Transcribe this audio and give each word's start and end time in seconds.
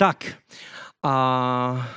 Tak, 0.00 0.34
a 1.02 1.88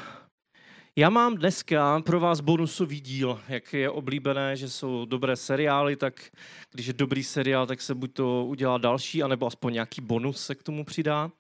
já 0.95 1.09
mám 1.09 1.35
dneska 1.35 2.01
pro 2.05 2.19
vás 2.19 2.39
bonusový 2.39 3.01
díl, 3.01 3.39
jak 3.47 3.73
je 3.73 3.89
oblíbené, 3.89 4.55
že 4.55 4.69
jsou 4.69 5.05
dobré 5.05 5.35
seriály, 5.35 5.95
tak 5.95 6.13
když 6.71 6.85
je 6.85 6.93
dobrý 6.93 7.23
seriál, 7.23 7.67
tak 7.67 7.81
se 7.81 7.95
buď 7.95 8.13
to 8.13 8.45
udělá 8.45 8.77
další, 8.77 9.23
anebo 9.23 9.45
aspoň 9.47 9.73
nějaký 9.73 10.01
bonus 10.01 10.45
se 10.45 10.55
k 10.55 10.63
tomu 10.63 10.85
přidá. 10.85 11.31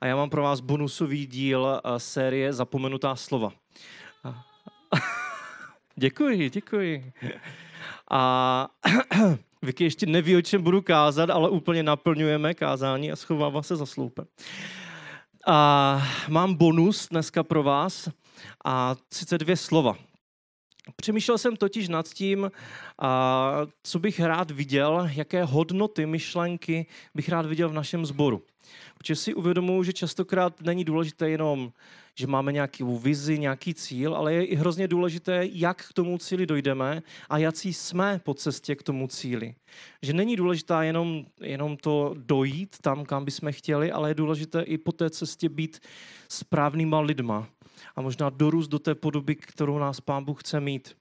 A 0.00 0.06
já 0.06 0.16
mám 0.16 0.30
pro 0.30 0.42
vás 0.42 0.60
bonusový 0.60 1.26
díl 1.26 1.80
eh, 1.84 2.00
série 2.00 2.52
Zapomenutá 2.52 3.16
slova. 3.16 3.52
děkuji, 5.96 6.50
děkuji. 6.50 7.12
A 8.10 8.68
Vicky 9.62 9.84
ještě 9.84 10.06
neví, 10.06 10.36
o 10.36 10.42
čem 10.42 10.62
budu 10.62 10.82
kázat, 10.82 11.30
ale 11.30 11.50
úplně 11.50 11.82
naplňujeme 11.82 12.54
kázání 12.54 13.12
a 13.12 13.16
schovává 13.16 13.62
se 13.62 13.76
za 13.76 13.86
sloupem. 13.86 14.26
A 15.46 16.02
mám 16.28 16.54
bonus 16.54 17.08
dneska 17.08 17.42
pro 17.42 17.62
vás 17.62 18.08
a 18.64 18.96
sice 19.12 19.38
dvě 19.38 19.56
slova. 19.56 19.96
Přemýšlel 20.96 21.38
jsem 21.38 21.56
totiž 21.56 21.88
nad 21.88 22.08
tím, 22.08 22.50
a 22.98 23.60
co 23.82 23.98
bych 23.98 24.20
rád 24.20 24.50
viděl, 24.50 25.08
jaké 25.12 25.44
hodnoty, 25.44 26.06
myšlenky 26.06 26.86
bych 27.14 27.28
rád 27.28 27.46
viděl 27.46 27.68
v 27.68 27.72
našem 27.72 28.06
sboru. 28.06 28.42
Protože 28.98 29.16
si 29.16 29.34
uvědomuji, 29.34 29.82
že 29.82 29.92
častokrát 29.92 30.60
není 30.60 30.84
důležité 30.84 31.30
jenom, 31.30 31.72
že 32.14 32.26
máme 32.26 32.52
nějakou 32.52 32.98
vizi, 32.98 33.38
nějaký 33.38 33.74
cíl, 33.74 34.14
ale 34.14 34.34
je 34.34 34.44
i 34.44 34.54
hrozně 34.54 34.88
důležité, 34.88 35.48
jak 35.52 35.86
k 35.88 35.92
tomu 35.92 36.18
cíli 36.18 36.46
dojdeme 36.46 37.02
a 37.28 37.38
jaký 37.38 37.72
jsme 37.72 38.20
po 38.24 38.34
cestě 38.34 38.76
k 38.76 38.82
tomu 38.82 39.08
cíli. 39.08 39.54
Že 40.02 40.12
není 40.12 40.36
důležitá 40.36 40.82
jenom, 40.82 41.24
jenom 41.40 41.76
to 41.76 42.14
dojít 42.18 42.76
tam, 42.80 43.04
kam 43.04 43.24
bychom 43.24 43.52
chtěli, 43.52 43.92
ale 43.92 44.10
je 44.10 44.14
důležité 44.14 44.62
i 44.62 44.78
po 44.78 44.92
té 44.92 45.10
cestě 45.10 45.48
být 45.48 45.80
správnýma 46.28 47.00
lidma 47.00 47.48
a 47.96 48.00
možná 48.00 48.30
dorůst 48.30 48.70
do 48.70 48.78
té 48.78 48.94
podoby, 48.94 49.34
kterou 49.34 49.78
nás 49.78 50.00
Pán 50.00 50.24
Bůh 50.24 50.40
chce 50.40 50.60
mít. 50.60 50.96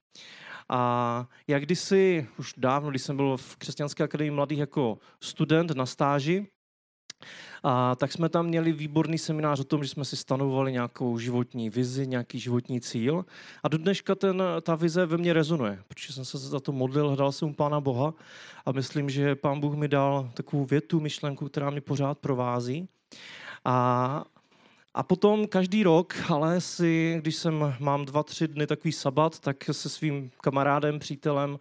A 0.70 1.28
jak 1.48 1.64
kdysi, 1.64 2.28
už 2.38 2.54
dávno, 2.58 2.90
když 2.90 3.02
jsem 3.02 3.16
byl 3.16 3.38
v 3.38 3.56
Křesťanské 3.56 4.04
akademii 4.04 4.32
mladých 4.32 4.60
jako 4.60 4.98
student 5.22 5.72
na 5.72 5.86
stáži, 5.86 6.48
a 7.64 7.96
tak 7.96 8.12
jsme 8.12 8.30
tam 8.30 8.46
měli 8.46 8.72
výborný 8.72 9.18
seminář 9.18 9.60
o 9.60 9.64
tom, 9.64 9.84
že 9.84 9.90
jsme 9.90 10.06
si 10.06 10.18
stanovovali 10.18 10.72
nějakou 10.72 11.18
životní 11.18 11.70
vizi, 11.70 12.08
nějaký 12.08 12.40
životní 12.40 12.82
cíl. 12.82 13.26
A 13.64 13.68
do 13.68 13.78
dneška 13.78 14.16
ten, 14.16 14.44
ta 14.62 14.76
vize 14.76 15.06
ve 15.06 15.18
mně 15.18 15.34
rezonuje, 15.34 15.84
protože 15.88 16.14
jsem 16.14 16.26
se 16.26 16.38
za 16.38 16.60
to 16.60 16.72
modlil, 16.72 17.08
hledal 17.08 17.32
jsem 17.32 17.50
u 17.50 17.54
Pána 17.54 17.82
Boha 17.82 18.14
a 18.66 18.72
myslím, 18.72 19.10
že 19.10 19.36
Pán 19.36 19.60
Bůh 19.60 19.76
mi 19.76 19.88
dal 19.88 20.32
takovou 20.34 20.66
větu, 20.66 21.00
myšlenku, 21.00 21.50
která 21.50 21.70
mě 21.70 21.82
pořád 21.82 22.20
provází. 22.20 22.90
A, 23.66 24.26
a 24.94 25.04
potom 25.04 25.48
každý 25.48 25.84
rok, 25.84 26.16
ale 26.30 26.62
si, 26.62 27.18
když 27.22 27.36
jsem 27.36 27.76
mám 27.80 28.06
dva, 28.06 28.24
tři 28.24 28.48
dny 28.48 28.68
takový 28.68 28.92
sabat, 28.92 29.40
tak 29.40 29.64
se 29.72 29.90
svým 29.90 30.32
kamarádem, 30.42 31.00
přítelem 31.00 31.58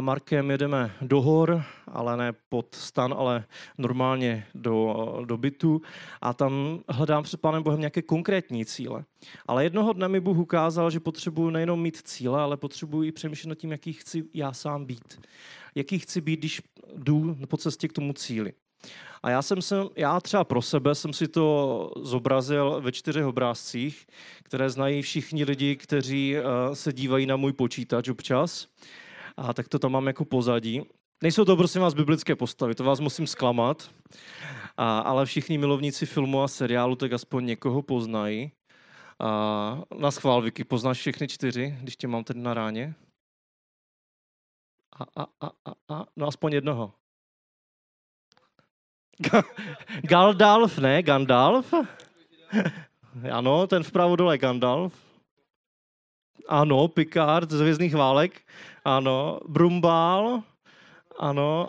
Markem 0.00 0.50
jedeme 0.50 0.92
do 1.00 1.20
hor, 1.20 1.62
ale 1.86 2.16
ne 2.16 2.32
pod 2.48 2.74
stan, 2.74 3.14
ale 3.18 3.44
normálně 3.78 4.46
do, 4.54 4.94
do 5.24 5.36
bytu 5.36 5.82
a 6.20 6.34
tam 6.34 6.80
hledám 6.88 7.22
před 7.22 7.40
Pánem 7.40 7.62
Bohem 7.62 7.80
nějaké 7.80 8.02
konkrétní 8.02 8.64
cíle. 8.64 9.04
Ale 9.46 9.64
jednoho 9.64 9.92
dne 9.92 10.08
mi 10.08 10.20
Bůh 10.20 10.38
ukázal, 10.38 10.90
že 10.90 11.00
potřebuji 11.00 11.50
nejenom 11.50 11.82
mít 11.82 11.96
cíle, 11.96 12.40
ale 12.40 12.56
potřebuji 12.56 13.02
i 13.02 13.12
přemýšlet 13.12 13.48
nad 13.48 13.58
tím, 13.58 13.72
jaký 13.72 13.92
chci 13.92 14.24
já 14.34 14.52
sám 14.52 14.84
být. 14.84 15.20
Jaký 15.74 15.98
chci 15.98 16.20
být, 16.20 16.38
když 16.38 16.62
jdu 16.96 17.36
po 17.48 17.56
cestě 17.56 17.88
k 17.88 17.92
tomu 17.92 18.12
cíli. 18.12 18.52
A 19.22 19.30
já 19.30 19.42
jsem 19.42 19.62
se, 19.62 19.76
já 19.96 20.20
třeba 20.20 20.44
pro 20.44 20.62
sebe 20.62 20.94
jsem 20.94 21.12
si 21.12 21.28
to 21.28 21.90
zobrazil 22.02 22.80
ve 22.80 22.92
čtyřech 22.92 23.26
obrázcích, 23.26 24.06
které 24.42 24.70
znají 24.70 25.02
všichni 25.02 25.44
lidi, 25.44 25.76
kteří 25.76 26.36
uh, 26.36 26.74
se 26.74 26.92
dívají 26.92 27.26
na 27.26 27.36
můj 27.36 27.52
počítač 27.52 28.08
občas. 28.08 28.68
A 29.36 29.54
tak 29.54 29.68
to 29.68 29.78
tam 29.78 29.92
mám 29.92 30.06
jako 30.06 30.24
pozadí. 30.24 30.82
Nejsou 31.22 31.44
to 31.44 31.56
prosím 31.56 31.82
vás 31.82 31.94
biblické 31.94 32.36
postavy, 32.36 32.74
to 32.74 32.84
vás 32.84 33.00
musím 33.00 33.26
zklamat. 33.26 33.90
A, 34.76 34.98
ale 34.98 35.26
všichni 35.26 35.58
milovníci 35.58 36.06
filmu 36.06 36.42
a 36.42 36.48
seriálu 36.48 36.96
tak 36.96 37.12
aspoň 37.12 37.46
někoho 37.46 37.82
poznají. 37.82 38.52
A 39.20 39.82
na 39.98 40.10
schvál, 40.10 40.42
Vicky, 40.42 40.64
poznáš 40.64 40.98
všechny 40.98 41.28
čtyři, 41.28 41.78
když 41.80 41.96
tě 41.96 42.08
mám 42.08 42.24
tady 42.24 42.40
na 42.40 42.54
ráně? 42.54 42.94
A, 45.00 45.22
a, 45.22 45.26
a, 45.40 45.50
a, 45.64 45.94
a, 45.94 46.06
no 46.16 46.26
aspoň 46.26 46.52
jednoho. 46.52 46.92
Gandalf, 50.02 50.78
ne? 50.78 51.02
Gandalf? 51.02 51.74
ano, 53.30 53.66
ten 53.66 53.82
vpravo 53.82 54.16
dole 54.16 54.38
Gandalf. 54.38 54.92
Ano, 56.48 56.88
Picard 56.88 57.50
z 57.50 57.60
Hvězdných 57.60 57.94
válek. 57.94 58.40
Ano, 58.84 59.40
Brumbál. 59.48 60.42
Ano, 61.18 61.68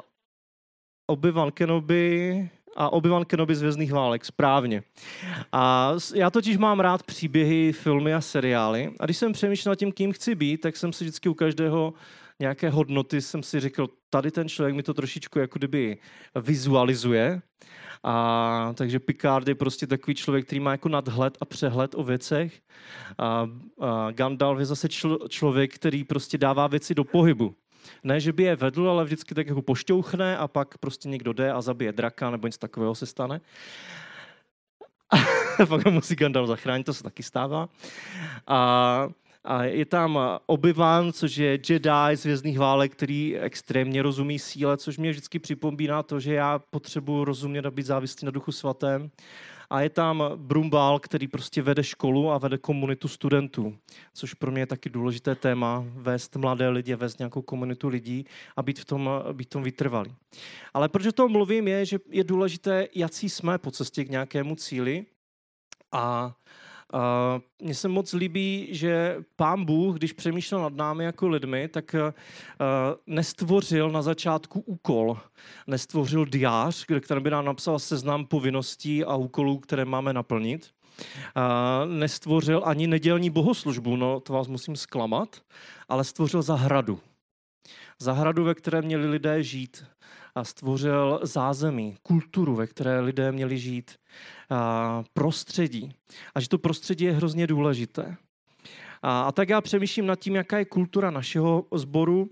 Obi-Wan 1.10 1.52
Kenobi 1.52 2.50
a 2.76 2.90
Obi-Wan 2.90 3.26
Kenobi 3.26 3.56
z 3.56 3.60
Hvězdných 3.60 3.94
válek, 3.94 4.26
správně. 4.26 4.84
A 5.52 5.94
já 6.16 6.30
totiž 6.30 6.58
mám 6.58 6.80
rád 6.80 7.04
příběhy, 7.04 7.74
filmy 7.74 8.14
a 8.14 8.22
seriály. 8.22 8.94
A 9.00 9.06
když 9.06 9.18
jsem 9.18 9.34
přemýšlel 9.34 9.76
tím, 9.76 9.92
kým 9.92 10.12
chci 10.12 10.36
být, 10.36 10.58
tak 10.58 10.78
jsem 10.78 10.94
si 10.94 11.04
vždycky 11.04 11.30
u 11.30 11.34
každého 11.34 11.94
nějaké 12.40 12.70
hodnoty 12.70 13.22
jsem 13.22 13.44
si 13.44 13.60
řekl, 13.60 13.90
tady 14.10 14.32
ten 14.32 14.50
člověk 14.50 14.76
mi 14.76 14.84
to 14.84 14.94
trošičku 14.94 15.40
jako 15.40 15.60
kdyby 15.60 15.98
vizualizuje. 16.36 17.42
A, 18.04 18.74
takže 18.76 19.00
Picard 19.00 19.48
je 19.48 19.56
prostě 19.56 19.88
takový 19.88 20.16
člověk, 20.16 20.46
který 20.46 20.60
má 20.60 20.72
jako 20.72 20.90
nadhled 20.90 21.38
a 21.42 21.46
přehled 21.46 21.96
o 21.96 22.04
věcech. 22.04 22.62
A, 23.18 23.50
a 23.80 24.12
Gandalf 24.12 24.60
je 24.60 24.66
zase 24.66 24.90
čl, 24.90 25.20
člověk, 25.30 25.76
který 25.76 26.04
prostě 26.04 26.38
dává 26.38 26.68
věci 26.68 26.96
do 26.96 27.04
pohybu. 27.04 27.56
Ne, 28.04 28.20
že 28.20 28.34
by 28.34 28.44
je 28.44 28.56
vedl, 28.56 28.90
ale 28.90 29.06
vždycky 29.06 29.36
tak 29.36 29.48
jako 29.48 29.62
pošťouchne 29.62 30.38
a 30.38 30.48
pak 30.48 30.78
prostě 30.78 31.10
někdo 31.10 31.34
jde 31.34 31.52
a 31.52 31.62
zabije 31.62 31.92
draka 31.92 32.30
nebo 32.30 32.48
něco 32.48 32.60
takového 32.60 32.96
se 32.96 33.06
stane. 33.06 33.42
pak 35.68 35.86
musí 35.86 36.16
Gandalf 36.16 36.48
zachránit, 36.48 36.84
to 36.84 36.94
se 36.94 37.04
taky 37.04 37.24
stává. 37.24 37.70
A 38.48 39.10
a 39.50 39.64
je 39.64 39.86
tam 39.86 40.20
Obi-Wan, 40.48 41.12
což 41.12 41.38
je 41.38 41.60
Jedi 41.70 42.16
z 42.16 42.24
Vězných 42.24 42.60
válek, 42.60 42.92
který 42.92 43.38
extrémně 43.38 44.02
rozumí 44.02 44.40
síle, 44.40 44.78
což 44.78 44.98
mě 44.98 45.12
vždycky 45.12 45.40
připomíná 45.40 46.04
to, 46.04 46.20
že 46.20 46.34
já 46.34 46.60
potřebuji 46.60 47.26
rozumět 47.26 47.66
a 47.66 47.72
být 47.72 47.86
závislý 47.86 48.26
na 48.26 48.32
duchu 48.32 48.52
svatém. 48.52 49.12
A 49.70 49.82
je 49.82 49.90
tam 49.90 50.24
Brumbal, 50.36 51.00
který 51.00 51.28
prostě 51.28 51.62
vede 51.62 51.84
školu 51.84 52.32
a 52.32 52.38
vede 52.38 52.58
komunitu 52.58 53.08
studentů, 53.08 53.78
což 54.14 54.34
pro 54.34 54.52
mě 54.52 54.62
je 54.62 54.66
taky 54.66 54.90
důležité 54.90 55.36
téma, 55.36 55.86
vést 55.88 56.36
mladé 56.36 56.70
lidi, 56.70 56.96
vést 56.96 57.20
nějakou 57.20 57.42
komunitu 57.42 57.88
lidí 57.88 58.26
a 58.56 58.64
být 58.64 58.80
v 58.80 58.86
tom, 58.86 59.10
být 59.34 59.48
v 59.48 59.50
tom 59.50 59.64
vytrvalý. 59.64 60.16
Ale 60.74 60.90
proč 60.90 61.06
o 61.06 61.12
tom 61.12 61.32
mluvím, 61.32 61.68
je, 61.68 61.86
že 61.86 62.00
je 62.10 62.24
důležité, 62.24 62.88
jaký 62.96 63.30
jsme 63.30 63.58
po 63.58 63.72
cestě 63.72 64.06
k 64.06 64.10
nějakému 64.10 64.56
cíli 64.56 65.06
a 65.92 66.36
mně 67.62 67.76
se 67.76 67.88
moc 67.88 68.14
líbí, 68.14 68.68
že 68.72 69.18
pán 69.36 69.66
Bůh, 69.66 69.96
když 69.96 70.14
přemýšlel 70.14 70.62
nad 70.62 70.74
námi 70.74 71.04
jako 71.04 71.28
lidmi, 71.28 71.68
tak 71.68 71.94
uh, 71.94 72.14
nestvořil 73.08 73.92
na 73.92 74.02
začátku 74.02 74.60
úkol, 74.60 75.18
nestvořil 75.68 76.26
diář, 76.26 76.86
který 77.00 77.22
by 77.22 77.30
nám 77.30 77.46
napsal 77.46 77.80
seznam 77.80 78.26
povinností 78.26 79.04
a 79.04 79.16
úkolů, 79.16 79.58
které 79.58 79.86
máme 79.86 80.14
naplnit. 80.14 80.70
Uh, 81.00 81.94
nestvořil 81.94 82.62
ani 82.66 82.88
nedělní 82.88 83.30
bohoslužbu, 83.30 83.96
no 83.96 84.20
to 84.20 84.34
vás 84.34 84.48
musím 84.48 84.76
zklamat, 84.76 85.42
ale 85.90 86.04
stvořil 86.04 86.42
zahradu. 86.42 87.00
Zahradu, 88.00 88.44
ve 88.44 88.56
které 88.56 88.82
měli 88.82 89.10
lidé 89.10 89.44
žít 89.44 89.86
a 90.36 90.44
stvořil 90.44 91.20
zázemí, 91.24 91.98
kulturu, 92.04 92.56
ve 92.56 92.68
které 92.68 93.00
lidé 93.00 93.32
měli 93.32 93.58
žít, 93.58 93.92
prostředí. 95.14 95.94
A 96.36 96.40
že 96.40 96.50
to 96.50 96.58
prostředí 96.58 97.06
je 97.06 97.12
hrozně 97.12 97.48
důležité. 97.48 98.18
A, 99.02 99.22
a 99.22 99.32
tak 99.32 99.50
já 99.50 99.62
přemýšlím 99.62 100.06
nad 100.06 100.20
tím, 100.20 100.36
jaká 100.36 100.58
je 100.58 100.66
kultura 100.66 101.12
našeho 101.12 101.66
sboru 101.74 102.30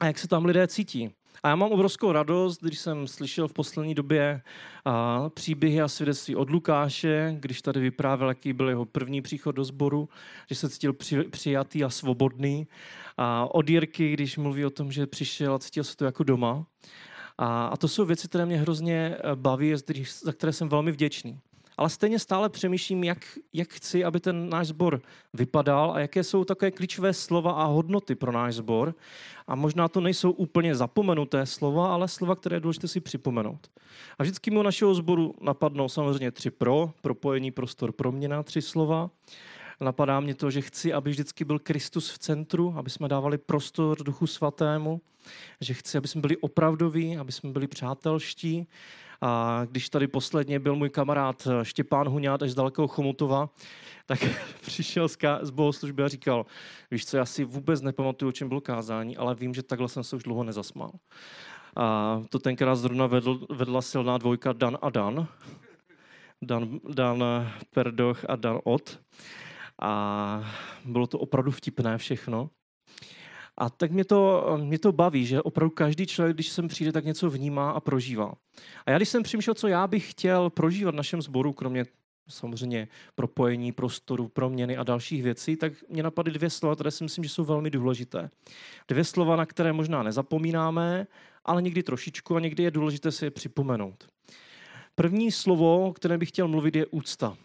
a 0.00 0.06
jak 0.06 0.18
se 0.18 0.28
tam 0.28 0.44
lidé 0.44 0.66
cítí. 0.66 1.10
A 1.42 1.48
já 1.48 1.56
mám 1.56 1.70
obrovskou 1.70 2.12
radost, 2.12 2.62
když 2.62 2.78
jsem 2.78 3.06
slyšel 3.06 3.48
v 3.48 3.52
poslední 3.52 3.94
době 3.94 4.42
a, 4.84 5.28
příběhy 5.28 5.80
a 5.80 5.88
svědectví 5.88 6.36
od 6.36 6.50
Lukáše, 6.50 7.36
když 7.40 7.62
tady 7.62 7.80
vyprávěl, 7.80 8.28
jaký 8.28 8.52
byl 8.52 8.68
jeho 8.68 8.84
první 8.84 9.22
příchod 9.22 9.56
do 9.56 9.64
sboru, 9.64 10.08
že 10.48 10.54
se 10.54 10.70
cítil 10.70 10.92
při, 10.92 11.22
přijatý 11.22 11.84
a 11.84 11.90
svobodný. 11.90 12.66
A 13.16 13.54
od 13.54 13.68
Jirky, 13.68 14.12
když 14.12 14.36
mluví 14.36 14.64
o 14.64 14.70
tom, 14.70 14.92
že 14.92 15.06
přišel 15.06 15.54
a 15.54 15.58
cítil 15.58 15.84
se 15.84 15.96
to 15.96 16.04
jako 16.04 16.24
doma. 16.24 16.66
A, 17.38 17.66
a 17.66 17.76
to 17.76 17.88
jsou 17.88 18.04
věci, 18.04 18.28
které 18.28 18.46
mě 18.46 18.56
hrozně 18.56 19.16
eh, 19.18 19.36
baví, 19.36 19.74
za 20.22 20.32
které 20.32 20.52
jsem 20.52 20.68
velmi 20.68 20.92
vděčný. 20.92 21.38
ale 21.76 21.90
stejně 21.90 22.18
stále 22.18 22.48
přemýšlím, 22.48 23.04
jak, 23.04 23.38
jak 23.52 23.72
chci, 23.72 24.04
aby 24.04 24.20
ten 24.20 24.48
náš 24.48 24.66
sbor 24.66 25.00
vypadal 25.32 25.92
a 25.92 26.00
jaké 26.00 26.24
jsou 26.24 26.44
takové 26.44 26.70
klíčové 26.70 27.12
slova 27.14 27.52
a 27.52 27.64
hodnoty 27.64 28.14
pro 28.14 28.32
náš 28.32 28.54
sbor. 28.54 28.94
A 29.46 29.54
možná 29.54 29.88
to 29.88 30.00
nejsou 30.00 30.30
úplně 30.30 30.74
zapomenuté 30.74 31.46
slova, 31.46 31.94
ale 31.94 32.08
slova, 32.08 32.36
které 32.36 32.56
je 32.56 32.60
důležité 32.60 32.88
si 32.88 33.00
připomenout. 33.00 33.70
A 34.18 34.22
vždycky 34.22 34.50
mi 34.50 34.62
našeho 34.62 34.94
sboru 34.94 35.34
napadnou 35.40 35.88
samozřejmě 35.88 36.30
tři 36.30 36.50
pro, 36.50 36.90
propojení 37.00 37.50
prostor 37.50 37.92
proměna, 37.92 38.42
tři 38.42 38.62
slova. 38.62 39.10
Napadá 39.80 40.20
mě 40.20 40.34
to, 40.34 40.50
že 40.50 40.60
chci, 40.60 40.92
aby 40.92 41.10
vždycky 41.10 41.44
byl 41.44 41.58
Kristus 41.58 42.10
v 42.10 42.18
centru, 42.18 42.74
aby 42.76 42.90
jsme 42.90 43.08
dávali 43.08 43.38
prostor 43.38 44.02
Duchu 44.02 44.26
Svatému, 44.26 45.00
že 45.60 45.74
chci, 45.74 45.98
aby 45.98 46.08
jsme 46.08 46.20
byli 46.20 46.36
opravdoví, 46.36 47.16
aby 47.16 47.32
jsme 47.32 47.50
byli 47.50 47.66
přátelští. 47.66 48.66
A 49.20 49.62
když 49.70 49.88
tady 49.88 50.06
posledně 50.06 50.58
byl 50.58 50.76
můj 50.76 50.90
kamarád 50.90 51.48
Štěpán 51.62 52.08
Huňát 52.08 52.42
až 52.42 52.50
z 52.50 52.54
dalekého 52.54 52.88
Chomutova, 52.88 53.50
tak 54.06 54.18
přišel 54.60 55.08
z 55.42 55.50
bohoslužby 55.50 56.02
a 56.02 56.08
říkal, 56.08 56.46
víš 56.90 57.06
co, 57.06 57.16
já 57.16 57.24
si 57.24 57.44
vůbec 57.44 57.82
nepamatuju, 57.82 58.28
o 58.28 58.32
čem 58.32 58.48
bylo 58.48 58.60
kázání, 58.60 59.16
ale 59.16 59.34
vím, 59.34 59.54
že 59.54 59.62
takhle 59.62 59.88
jsem 59.88 60.04
se 60.04 60.16
už 60.16 60.22
dlouho 60.22 60.44
nezasmál. 60.44 60.92
A 61.76 62.22
to 62.28 62.38
tenkrát 62.38 62.74
zrovna 62.74 63.06
vedl, 63.06 63.46
vedla 63.50 63.82
silná 63.82 64.18
dvojka 64.18 64.52
Dan 64.52 64.78
a 64.82 64.90
Dan. 64.90 65.26
Dan, 66.42 66.80
Dan 66.94 67.24
Perdoch 67.74 68.24
a 68.28 68.36
Dan 68.36 68.58
Ot 68.64 69.00
a 69.82 70.44
bylo 70.84 71.06
to 71.06 71.18
opravdu 71.18 71.50
vtipné 71.50 71.98
všechno. 71.98 72.50
A 73.56 73.70
tak 73.70 73.90
mě 73.90 74.04
to, 74.04 74.46
mě 74.62 74.78
to 74.78 74.92
baví, 74.92 75.26
že 75.26 75.42
opravdu 75.42 75.70
každý 75.70 76.06
člověk, 76.06 76.36
když 76.36 76.48
sem 76.48 76.68
přijde, 76.68 76.92
tak 76.92 77.04
něco 77.04 77.30
vnímá 77.30 77.70
a 77.70 77.80
prožívá. 77.80 78.32
A 78.86 78.90
já 78.90 78.96
když 78.96 79.08
jsem 79.08 79.22
přemýšlel, 79.22 79.54
co 79.54 79.68
já 79.68 79.86
bych 79.86 80.10
chtěl 80.10 80.50
prožívat 80.50 80.90
v 80.90 80.96
našem 80.96 81.22
sboru, 81.22 81.52
kromě 81.52 81.84
samozřejmě 82.28 82.88
propojení 83.14 83.72
prostoru, 83.72 84.28
proměny 84.28 84.76
a 84.76 84.82
dalších 84.82 85.22
věcí, 85.22 85.56
tak 85.56 85.72
mě 85.88 86.02
napadly 86.02 86.32
dvě 86.32 86.50
slova, 86.50 86.74
které 86.74 86.90
si 86.90 87.04
myslím, 87.04 87.24
že 87.24 87.30
jsou 87.30 87.44
velmi 87.44 87.70
důležité. 87.70 88.30
Dvě 88.88 89.04
slova, 89.04 89.36
na 89.36 89.46
které 89.46 89.72
možná 89.72 90.02
nezapomínáme, 90.02 91.06
ale 91.44 91.62
někdy 91.62 91.82
trošičku 91.82 92.36
a 92.36 92.40
někdy 92.40 92.62
je 92.62 92.70
důležité 92.70 93.12
si 93.12 93.24
je 93.24 93.30
připomenout. 93.30 94.08
První 94.94 95.32
slovo, 95.32 95.88
o 95.88 95.92
kterém 95.92 96.20
bych 96.20 96.28
chtěl 96.28 96.48
mluvit, 96.48 96.76
je 96.76 96.86
úcta. 96.86 97.36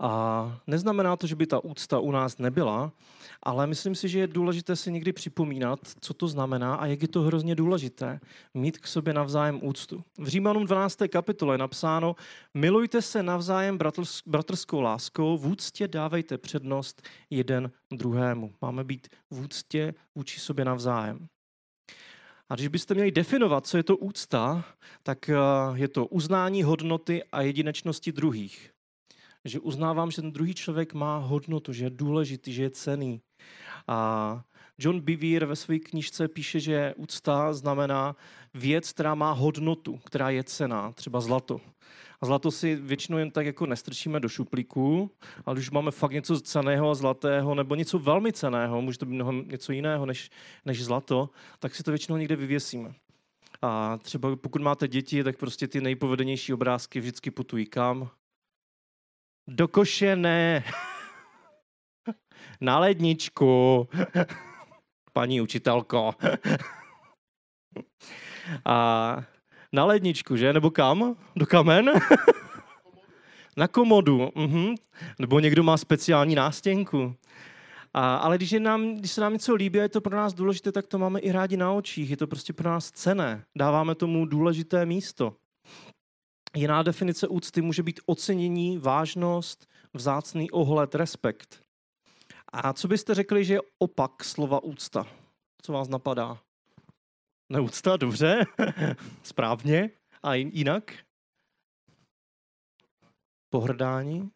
A 0.00 0.60
neznamená 0.66 1.16
to, 1.16 1.26
že 1.26 1.36
by 1.36 1.46
ta 1.46 1.64
úcta 1.64 1.98
u 1.98 2.10
nás 2.10 2.38
nebyla, 2.38 2.92
ale 3.42 3.66
myslím 3.66 3.94
si, 3.94 4.08
že 4.08 4.18
je 4.18 4.26
důležité 4.26 4.76
si 4.76 4.92
někdy 4.92 5.12
připomínat, 5.12 5.80
co 6.00 6.14
to 6.14 6.28
znamená 6.28 6.74
a 6.74 6.86
jak 6.86 7.02
je 7.02 7.08
to 7.08 7.22
hrozně 7.22 7.54
důležité 7.54 8.20
mít 8.54 8.78
k 8.78 8.86
sobě 8.86 9.14
navzájem 9.14 9.60
úctu. 9.62 10.04
V 10.18 10.28
Římanům 10.28 10.66
12. 10.66 10.98
kapitole 11.08 11.54
je 11.54 11.58
napsáno, 11.58 12.16
milujte 12.54 13.02
se 13.02 13.22
navzájem 13.22 13.78
bratrskou 14.26 14.80
láskou, 14.80 15.38
v 15.38 15.46
úctě 15.46 15.88
dávejte 15.88 16.38
přednost 16.38 17.02
jeden 17.30 17.70
druhému. 17.90 18.54
Máme 18.62 18.84
být 18.84 19.08
v 19.30 19.40
úctě 19.40 19.94
vůči 20.14 20.40
sobě 20.40 20.64
navzájem. 20.64 21.26
A 22.48 22.54
když 22.54 22.68
byste 22.68 22.94
měli 22.94 23.10
definovat, 23.10 23.66
co 23.66 23.76
je 23.76 23.82
to 23.82 23.96
úcta, 23.96 24.64
tak 25.02 25.28
eh, 25.28 25.36
je 25.74 25.88
to 25.88 26.06
uznání 26.06 26.62
hodnoty 26.62 27.24
a 27.32 27.42
jedinečnosti 27.42 28.12
druhých 28.12 28.74
že 29.44 29.60
uznávám, 29.60 30.10
že 30.10 30.22
ten 30.22 30.32
druhý 30.32 30.54
člověk 30.54 30.94
má 30.94 31.18
hodnotu, 31.18 31.72
že 31.72 31.84
je 31.84 31.90
důležitý, 31.90 32.52
že 32.52 32.62
je 32.62 32.70
cený. 32.70 33.20
A 33.88 34.42
John 34.78 35.00
Bevere 35.00 35.46
ve 35.46 35.56
své 35.56 35.78
knižce 35.78 36.28
píše, 36.28 36.60
že 36.60 36.94
úcta 36.96 37.52
znamená 37.52 38.16
věc, 38.54 38.92
která 38.92 39.14
má 39.14 39.32
hodnotu, 39.32 40.00
která 40.04 40.30
je 40.30 40.44
cená, 40.44 40.92
třeba 40.92 41.20
zlato. 41.20 41.60
A 42.20 42.26
zlato 42.26 42.50
si 42.50 42.76
většinou 42.76 43.18
jen 43.18 43.30
tak 43.30 43.46
jako 43.46 43.66
nestrčíme 43.66 44.20
do 44.20 44.28
šuplíku, 44.28 45.10
ale 45.46 45.56
když 45.56 45.70
máme 45.70 45.90
fakt 45.90 46.12
něco 46.12 46.40
ceného 46.40 46.90
a 46.90 46.94
zlatého, 46.94 47.54
nebo 47.54 47.74
něco 47.74 47.98
velmi 47.98 48.32
ceného, 48.32 48.82
může 48.82 48.98
to 48.98 49.06
být 49.06 49.14
mnohem 49.14 49.44
něco 49.48 49.72
jiného 49.72 50.06
než, 50.06 50.30
než 50.64 50.84
zlato, 50.84 51.30
tak 51.58 51.74
si 51.74 51.82
to 51.82 51.90
většinou 51.90 52.16
někde 52.16 52.36
vyvěsíme. 52.36 52.94
A 53.62 53.98
třeba 53.98 54.36
pokud 54.36 54.62
máte 54.62 54.88
děti, 54.88 55.24
tak 55.24 55.38
prostě 55.38 55.68
ty 55.68 55.80
nejpovedenější 55.80 56.52
obrázky 56.52 57.00
vždycky 57.00 57.30
putují 57.30 57.66
kam? 57.66 58.10
Do 59.48 59.68
koše 59.68 60.16
ne. 60.16 60.64
Na 62.60 62.78
ledničku. 62.78 63.88
Paní 65.12 65.40
učitelko. 65.40 66.12
A 68.64 69.16
na 69.72 69.84
ledničku, 69.84 70.36
že? 70.36 70.52
Nebo 70.52 70.70
kam? 70.70 71.16
Do 71.36 71.46
kamen? 71.46 71.90
Na 73.56 73.68
komodu. 73.68 74.28
Mhm. 74.34 74.74
Nebo 75.18 75.40
někdo 75.40 75.62
má 75.62 75.76
speciální 75.76 76.34
nástěnku. 76.34 77.16
A, 77.94 78.16
ale 78.16 78.36
když, 78.36 78.52
je 78.52 78.60
nám, 78.60 78.94
když 78.94 79.10
se 79.10 79.20
nám 79.20 79.32
něco 79.32 79.54
líbí 79.54 79.78
a 79.78 79.82
je 79.82 79.88
to 79.88 80.00
pro 80.00 80.16
nás 80.16 80.34
důležité, 80.34 80.72
tak 80.72 80.86
to 80.86 80.98
máme 80.98 81.20
i 81.20 81.32
rádi 81.32 81.56
na 81.56 81.72
očích. 81.72 82.10
Je 82.10 82.16
to 82.16 82.26
prostě 82.26 82.52
pro 82.52 82.70
nás 82.70 82.90
cené. 82.90 83.44
Dáváme 83.58 83.94
tomu 83.94 84.26
důležité 84.26 84.86
místo. 84.86 85.36
Jiná 86.56 86.82
definice 86.82 87.28
úcty 87.28 87.62
může 87.62 87.82
být 87.82 88.00
ocenění, 88.06 88.78
vážnost, 88.78 89.68
vzácný 89.94 90.50
ohled, 90.50 90.94
respekt. 90.94 91.62
A 92.52 92.72
co 92.72 92.88
byste 92.88 93.14
řekli, 93.14 93.44
že 93.44 93.54
je 93.54 93.60
opak 93.78 94.24
slova 94.24 94.62
úcta? 94.62 95.06
Co 95.62 95.72
vás 95.72 95.88
napadá? 95.88 96.42
Neúcta, 97.52 97.96
dobře, 97.96 98.44
správně. 99.22 99.90
A 100.22 100.34
jinak? 100.34 100.92
Pohrdání, 103.50 104.30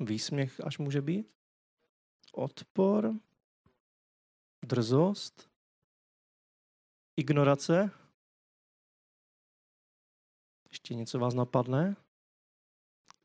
výsměch 0.00 0.60
až 0.64 0.78
může 0.78 1.02
být, 1.02 1.26
odpor, 2.32 3.14
drzost, 4.64 5.50
ignorace, 7.16 7.90
ještě 10.88 10.94
něco 10.94 11.18
vás 11.18 11.34
napadne? 11.34 11.96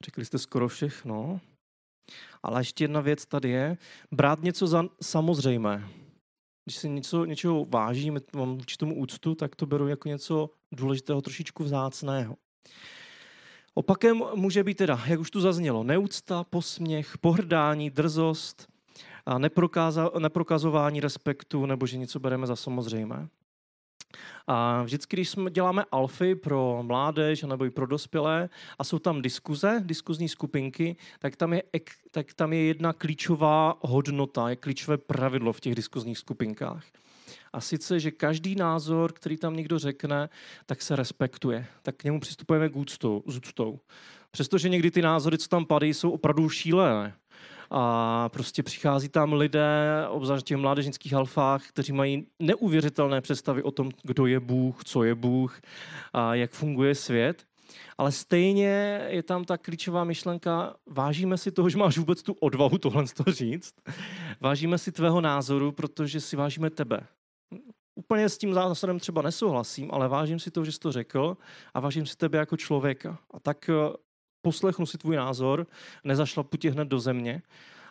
Řekli 0.06 0.26
jste 0.26 0.38
skoro 0.38 0.68
všechno. 0.68 1.40
Ale 2.44 2.60
ještě 2.62 2.84
jedna 2.84 3.02
věc 3.02 3.26
tady 3.26 3.50
je, 3.50 3.78
brát 4.12 4.42
něco 4.42 4.68
za 4.68 4.84
samozřejmé. 5.02 5.90
Když 6.66 6.78
si 6.78 6.90
něco, 6.90 7.26
něčeho 7.26 7.66
vážím, 7.66 8.20
mám 8.36 8.52
určitou 8.58 8.94
úctu, 8.94 9.36
tak 9.36 9.56
to 9.56 9.66
beru 9.66 9.88
jako 9.88 10.08
něco 10.08 10.50
důležitého, 10.72 11.22
trošičku 11.22 11.64
vzácného. 11.64 12.38
Opakem 13.74 14.22
může 14.36 14.64
být 14.64 14.78
teda, 14.78 15.04
jak 15.08 15.20
už 15.20 15.32
tu 15.32 15.42
zaznělo, 15.42 15.84
neúcta, 15.84 16.44
posměch, 16.44 17.18
pohrdání, 17.18 17.90
drzost, 17.90 18.68
a 19.26 19.40
neprokazování 20.20 21.00
respektu, 21.00 21.66
nebo 21.66 21.88
že 21.88 21.98
něco 21.98 22.20
bereme 22.20 22.48
za 22.48 22.56
samozřejmé. 22.56 23.30
A 24.48 24.84
vždycky, 24.84 25.16
když 25.16 25.30
jsme 25.30 25.52
děláme 25.52 25.84
alfy 25.92 26.36
pro 26.36 26.80
mládež 26.82 27.44
nebo 27.44 27.66
i 27.66 27.70
pro 27.70 27.88
dospělé 27.88 28.50
a 28.80 28.84
jsou 28.84 29.00
tam 29.00 29.22
diskuze, 29.22 29.82
diskuzní 29.86 30.30
skupinky, 30.30 30.96
tak 31.20 31.36
tam 31.36 31.54
je, 31.54 31.64
tak 32.12 32.34
tam 32.34 32.54
je 32.54 32.64
jedna 32.64 32.94
klíčová 32.94 33.78
hodnota, 33.82 34.50
je 34.50 34.56
klíčové 34.56 34.98
pravidlo 34.98 35.54
v 35.54 35.60
těch 35.60 35.76
diskuzních 35.76 36.18
skupinkách. 36.18 36.86
A 37.54 37.62
sice, 37.62 38.00
že 38.00 38.12
každý 38.12 38.56
názor, 38.56 39.14
který 39.14 39.38
tam 39.38 39.56
někdo 39.56 39.80
řekne, 39.80 40.30
tak 40.66 40.82
se 40.82 40.96
respektuje. 40.96 41.68
Tak 41.82 41.96
k 41.96 42.04
němu 42.04 42.20
přistupujeme 42.20 42.70
k 42.70 42.76
úctou, 42.76 43.24
s 43.28 43.38
úctou. 43.38 43.80
Přestože 44.32 44.70
někdy 44.70 44.92
ty 44.92 45.02
názory, 45.02 45.38
co 45.38 45.48
tam 45.48 45.66
padají, 45.66 45.94
jsou 45.94 46.12
opravdu 46.12 46.50
šílené 46.50 47.14
a 47.76 48.30
prostě 48.30 48.64
přichází 48.64 49.10
tam 49.10 49.34
lidé, 49.34 50.06
obzvlášť 50.10 50.46
těch 50.46 50.58
mládežnických 50.58 51.14
alfách, 51.14 51.68
kteří 51.68 51.94
mají 51.94 52.28
neuvěřitelné 52.40 53.22
představy 53.22 53.64
o 53.64 53.72
tom, 53.72 53.92
kdo 54.04 54.26
je 54.26 54.40
Bůh, 54.40 54.84
co 54.84 55.04
je 55.04 55.16
Bůh 55.16 55.62
a 56.14 56.36
jak 56.36 56.52
funguje 56.52 56.96
svět. 56.96 57.46
Ale 57.98 58.12
stejně 58.12 59.02
je 59.08 59.24
tam 59.24 59.46
ta 59.46 59.58
klíčová 59.58 60.04
myšlenka, 60.04 60.76
vážíme 60.90 61.38
si 61.38 61.52
toho, 61.52 61.70
že 61.70 61.78
máš 61.78 61.98
vůbec 61.98 62.24
tu 62.24 62.34
odvahu 62.34 62.78
tohle 62.78 63.06
říct. 63.28 63.76
Vážíme 64.42 64.78
si 64.78 64.92
tvého 64.92 65.22
názoru, 65.22 65.72
protože 65.72 66.22
si 66.22 66.36
vážíme 66.36 66.70
tebe. 66.70 67.00
Úplně 67.96 68.30
s 68.30 68.38
tím 68.38 68.54
zásadem 68.54 69.00
třeba 69.00 69.22
nesouhlasím, 69.22 69.90
ale 69.92 70.08
vážím 70.08 70.40
si 70.40 70.52
toho, 70.52 70.66
že 70.66 70.72
jsi 70.72 70.80
to 70.80 70.92
řekl 70.92 71.38
a 71.74 71.80
vážím 71.80 72.06
si 72.06 72.18
tebe 72.18 72.38
jako 72.38 72.58
člověka. 72.58 73.18
A 73.34 73.40
tak 73.40 73.70
poslechnu 74.44 74.86
si 74.86 74.98
tvůj 74.98 75.16
názor, 75.16 75.68
nezašlapu 76.04 76.58
tě 76.58 76.72
hned 76.72 76.88
do 76.88 77.00
země, 77.00 77.42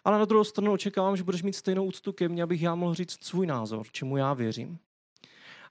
ale 0.05 0.19
na 0.19 0.25
druhou 0.25 0.45
stranu 0.45 0.73
očekávám, 0.73 1.17
že 1.17 1.23
budeš 1.23 1.43
mít 1.43 1.53
stejnou 1.53 1.85
úctu 1.85 2.13
ke 2.13 2.29
mně, 2.29 2.43
abych 2.43 2.63
já 2.63 2.75
mohl 2.75 2.95
říct 2.95 3.25
svůj 3.25 3.47
názor, 3.47 3.87
čemu 3.93 4.17
já 4.17 4.35
věřím. 4.35 4.79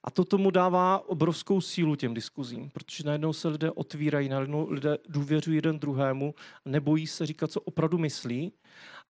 A 0.04 0.10
to 0.10 0.24
tomu 0.24 0.50
dává 0.50 1.08
obrovskou 1.08 1.60
sílu 1.60 1.96
těm 1.96 2.14
diskuzím, 2.14 2.70
protože 2.70 3.04
najednou 3.04 3.32
se 3.32 3.48
lidé 3.48 3.70
otvírají, 3.70 4.28
najednou 4.28 4.70
lidé 4.70 4.98
důvěřují 5.08 5.56
jeden 5.56 5.78
druhému, 5.78 6.34
nebojí 6.64 7.06
se 7.06 7.26
říkat, 7.26 7.50
co 7.50 7.60
opravdu 7.60 7.98
myslí 7.98 8.52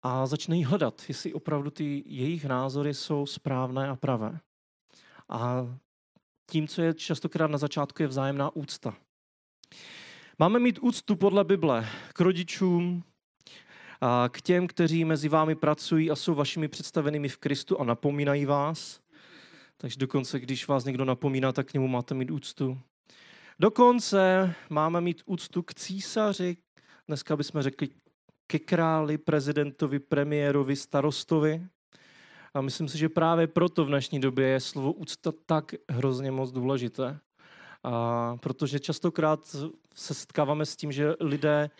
a 0.02 0.26
začínají 0.26 0.64
hledat, 0.64 1.02
jestli 1.08 1.32
opravdu 1.32 1.70
ty 1.70 2.02
jejich 2.06 2.44
názory 2.44 2.94
jsou 2.94 3.26
správné 3.26 3.88
a 3.88 3.96
pravé. 3.96 4.40
A 5.28 5.66
tím, 6.50 6.68
co 6.68 6.82
je 6.82 6.94
častokrát 6.94 7.50
na 7.50 7.58
začátku, 7.58 8.02
je 8.02 8.08
vzájemná 8.08 8.56
úcta. 8.56 8.96
Máme 10.40 10.58
mít 10.58 10.78
úctu 10.78 11.16
podle 11.16 11.44
Bible 11.44 11.88
k 12.12 12.20
rodičům, 12.20 13.04
a 14.00 14.28
k 14.32 14.42
těm, 14.42 14.66
kteří 14.66 15.04
mezi 15.04 15.28
vámi 15.28 15.54
pracují 15.54 16.10
a 16.10 16.16
jsou 16.16 16.34
vašimi 16.34 16.68
představenými 16.68 17.28
v 17.28 17.36
Kristu 17.36 17.80
a 17.80 17.84
napomínají 17.84 18.46
vás. 18.46 19.00
Takže 19.76 19.98
dokonce, 19.98 20.40
když 20.40 20.68
vás 20.68 20.84
někdo 20.84 21.04
napomíná, 21.04 21.52
tak 21.52 21.66
k 21.66 21.74
němu 21.74 21.88
máte 21.88 22.14
mít 22.14 22.30
úctu. 22.30 22.78
Dokonce 23.58 24.54
máme 24.70 25.00
mít 25.00 25.22
úctu 25.26 25.62
k 25.62 25.74
císaři, 25.74 26.56
dneska 27.08 27.36
bychom 27.36 27.62
řekli 27.62 27.88
ke 28.46 28.58
králi, 28.58 29.18
prezidentovi, 29.18 29.98
premiérovi, 29.98 30.76
starostovi. 30.76 31.66
A 32.54 32.60
myslím 32.60 32.88
si, 32.88 32.98
že 32.98 33.08
právě 33.08 33.46
proto 33.46 33.84
v 33.84 33.88
dnešní 33.88 34.20
době 34.20 34.46
je 34.46 34.60
slovo 34.60 34.92
úcta 34.92 35.32
tak 35.46 35.74
hrozně 35.90 36.30
moc 36.30 36.50
důležité. 36.52 37.18
A 37.84 38.36
protože 38.36 38.78
častokrát 38.78 39.56
se 40.00 40.14
setkáváme 40.14 40.66
s 40.66 40.76
tím, 40.76 40.92
že 40.92 41.14
lidé 41.20 41.70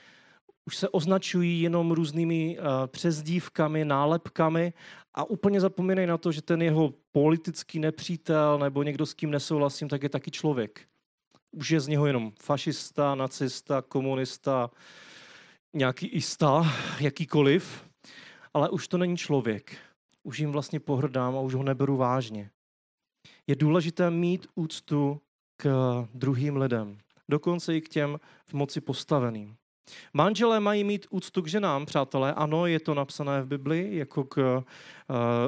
už 0.67 0.77
se 0.77 0.89
označují 0.89 1.62
jenom 1.62 1.93
různými 1.93 2.59
uh, 2.59 2.65
přezdívkami, 2.87 3.85
nálepkami 3.85 4.73
a 5.15 5.25
úplně 5.25 5.61
zapomínají 5.61 6.07
na 6.07 6.19
to, 6.19 6.33
že 6.33 6.43
ten 6.43 6.62
jeho 6.62 6.95
politický 7.12 7.79
nepřítel 7.79 8.59
nebo 8.59 8.83
někdo, 8.83 9.07
s 9.07 9.15
kým 9.15 9.31
nesouhlasím, 9.31 9.89
tak 9.89 10.03
je 10.03 10.09
taky 10.09 10.31
člověk. 10.31 10.87
Už 11.57 11.71
je 11.71 11.81
z 11.81 11.89
něho 11.89 12.07
jenom 12.07 12.33
fašista, 12.43 13.15
nacista, 13.15 13.83
komunista, 13.83 14.71
nějaký 15.75 16.07
ista, 16.07 16.62
jakýkoliv, 17.00 17.85
ale 18.55 18.71
už 18.71 18.89
to 18.89 18.99
není 18.99 19.17
člověk. 19.17 19.77
Už 20.23 20.39
jim 20.39 20.53
vlastně 20.53 20.81
pohrdám 20.81 21.37
a 21.37 21.41
už 21.41 21.55
ho 21.55 21.62
neberu 21.62 21.97
vážně. 21.97 22.50
Je 23.47 23.57
důležité 23.57 24.11
mít 24.11 24.47
úctu 24.55 25.21
k 25.57 25.69
druhým 26.15 26.57
lidem, 26.57 26.99
dokonce 27.31 27.77
i 27.77 27.81
k 27.81 27.89
těm 27.89 28.21
v 28.47 28.55
moci 28.55 28.81
postaveným. 28.81 29.57
Manželé 30.13 30.61
mají 30.61 30.85
mít 30.85 31.07
úctu 31.11 31.43
k 31.43 31.47
ženám, 31.47 31.87
přátelé. 31.87 32.35
Ano, 32.35 32.67
je 32.67 32.81
to 32.81 32.95
napsané 32.95 33.43
v 33.43 33.47
Bibli 33.47 33.97
jako 33.97 34.25
k 34.25 34.57
uh, 34.57 34.65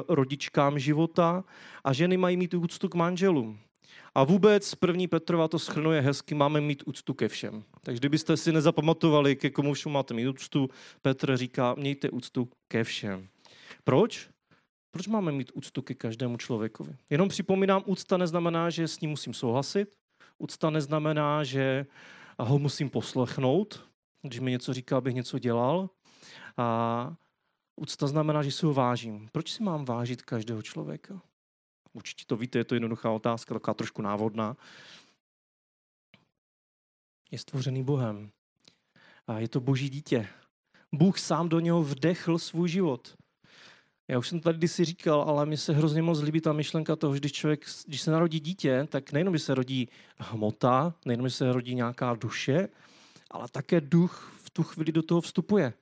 rodičkám 0.07 0.79
života. 0.79 1.43
A 1.83 1.93
ženy 1.93 2.17
mají 2.17 2.37
mít 2.37 2.53
úctu 2.53 2.89
k 2.89 2.95
manželům. 2.95 3.59
A 4.15 4.23
vůbec 4.23 4.75
první 4.75 5.07
Petrova 5.07 5.47
to 5.47 5.59
schrnuje 5.59 6.01
hezky, 6.01 6.35
máme 6.35 6.61
mít 6.61 6.83
úctu 6.85 7.13
ke 7.13 7.27
všem. 7.27 7.63
Takže 7.81 7.99
kdybyste 7.99 8.37
si 8.37 8.51
nezapamatovali, 8.51 9.35
ke 9.35 9.49
komu 9.49 9.73
všemu 9.73 9.93
máte 9.93 10.13
mít 10.13 10.27
úctu, 10.27 10.69
Petr 11.01 11.37
říká, 11.37 11.73
mějte 11.77 12.09
úctu 12.09 12.49
ke 12.67 12.83
všem. 12.83 13.27
Proč? 13.83 14.29
Proč 14.91 15.07
máme 15.07 15.31
mít 15.31 15.51
úctu 15.53 15.81
ke 15.81 15.93
každému 15.93 16.37
člověkovi? 16.37 16.95
Jenom 17.09 17.29
připomínám, 17.29 17.83
úcta 17.85 18.17
neznamená, 18.17 18.69
že 18.69 18.87
s 18.87 18.99
ním 18.99 19.09
musím 19.09 19.33
souhlasit. 19.33 19.89
Úcta 20.37 20.69
neznamená, 20.69 21.43
že 21.43 21.85
ho 22.39 22.59
musím 22.59 22.89
poslechnout, 22.89 23.89
když 24.21 24.39
mi 24.39 24.51
něco 24.51 24.73
říká, 24.73 24.97
abych 24.97 25.15
něco 25.15 25.39
dělal. 25.39 25.89
A 26.57 27.15
úcta 27.75 28.07
znamená, 28.07 28.43
že 28.43 28.51
si 28.51 28.65
ho 28.65 28.73
vážím. 28.73 29.29
Proč 29.31 29.51
si 29.51 29.63
mám 29.63 29.85
vážit 29.85 30.21
každého 30.21 30.61
člověka? 30.61 31.21
Určitě 31.93 32.25
to 32.27 32.37
víte, 32.37 32.59
je 32.59 32.63
to 32.63 32.75
jednoduchá 32.75 33.11
otázka, 33.11 33.53
taková 33.53 33.73
trošku 33.73 34.01
návodná. 34.01 34.57
Je 37.31 37.39
stvořený 37.39 37.83
Bohem. 37.83 38.31
A 39.27 39.39
je 39.39 39.47
to 39.47 39.59
boží 39.59 39.89
dítě. 39.89 40.27
Bůh 40.91 41.19
sám 41.19 41.49
do 41.49 41.59
něho 41.59 41.83
vdechl 41.83 42.39
svůj 42.39 42.69
život. 42.69 43.15
Já 44.07 44.19
už 44.19 44.27
jsem 44.27 44.39
tady 44.39 44.57
kdysi 44.57 44.85
říkal, 44.85 45.21
ale 45.21 45.45
mi 45.45 45.57
se 45.57 45.73
hrozně 45.73 46.01
moc 46.01 46.21
líbí 46.21 46.41
ta 46.41 46.53
myšlenka 46.53 46.95
toho, 46.95 47.13
že 47.13 47.19
když 47.19 47.31
člověk, 47.31 47.65
když 47.87 48.01
se 48.01 48.11
narodí 48.11 48.39
dítě, 48.39 48.87
tak 48.89 49.11
nejenom, 49.11 49.37
že 49.37 49.43
se 49.43 49.55
rodí 49.55 49.89
hmota, 50.17 50.93
nejenom, 51.05 51.27
že 51.27 51.35
se 51.35 51.53
rodí 51.53 51.75
nějaká 51.75 52.13
duše, 52.13 52.69
ale 53.31 53.47
také 53.51 53.81
duch 53.81 54.33
v 54.43 54.49
tu 54.49 54.63
chvíli 54.63 54.91
do 54.91 55.03
toho 55.03 55.21
vstupuje. 55.21 55.73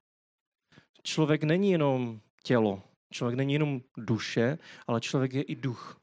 Člověk 1.04 1.44
není 1.44 1.72
jenom 1.72 2.20
tělo, 2.44 2.84
člověk 3.14 3.38
není 3.38 3.54
jenom 3.54 3.82
duše, 3.98 4.58
ale 4.88 5.02
člověk 5.02 5.34
je 5.34 5.42
i 5.42 5.56
duch 5.56 6.01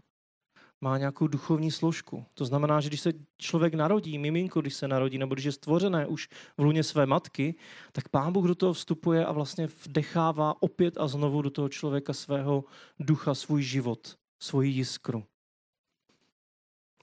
má 0.80 0.98
nějakou 0.98 1.26
duchovní 1.26 1.70
složku. 1.70 2.24
To 2.34 2.44
znamená, 2.44 2.80
že 2.80 2.88
když 2.88 3.00
se 3.00 3.12
člověk 3.38 3.74
narodí, 3.74 4.18
miminko, 4.18 4.60
když 4.60 4.74
se 4.74 4.88
narodí, 4.88 5.18
nebo 5.18 5.34
když 5.34 5.44
je 5.44 5.52
stvořené 5.52 6.06
už 6.06 6.28
v 6.56 6.62
luně 6.62 6.82
své 6.82 7.06
matky, 7.06 7.54
tak 7.92 8.08
Pán 8.08 8.32
Bůh 8.32 8.46
do 8.46 8.54
toho 8.54 8.72
vstupuje 8.72 9.26
a 9.26 9.32
vlastně 9.32 9.68
vdechává 9.84 10.62
opět 10.62 10.98
a 10.98 11.08
znovu 11.08 11.42
do 11.42 11.50
toho 11.50 11.68
člověka 11.68 12.12
svého 12.12 12.64
ducha, 12.98 13.34
svůj 13.34 13.62
život, 13.62 14.16
svoji 14.38 14.70
jiskru. 14.70 15.24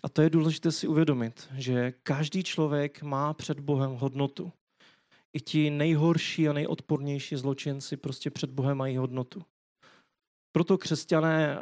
A 0.04 0.10
to 0.10 0.22
je 0.22 0.30
důležité 0.30 0.72
si 0.72 0.88
uvědomit, 0.88 1.50
že 1.58 1.94
každý 2.04 2.44
člověk 2.44 3.02
má 3.02 3.34
před 3.34 3.60
Bohem 3.60 3.92
hodnotu. 3.92 4.52
I 5.34 5.40
ti 5.40 5.70
nejhorší 5.70 6.50
a 6.50 6.54
nejodpornější 6.54 7.36
zločinci 7.36 7.98
prostě 7.98 8.30
před 8.32 8.52
Bohem 8.52 8.78
mají 8.78 8.98
hodnotu. 8.98 9.44
Proto 10.56 10.78
křesťané 10.78 11.58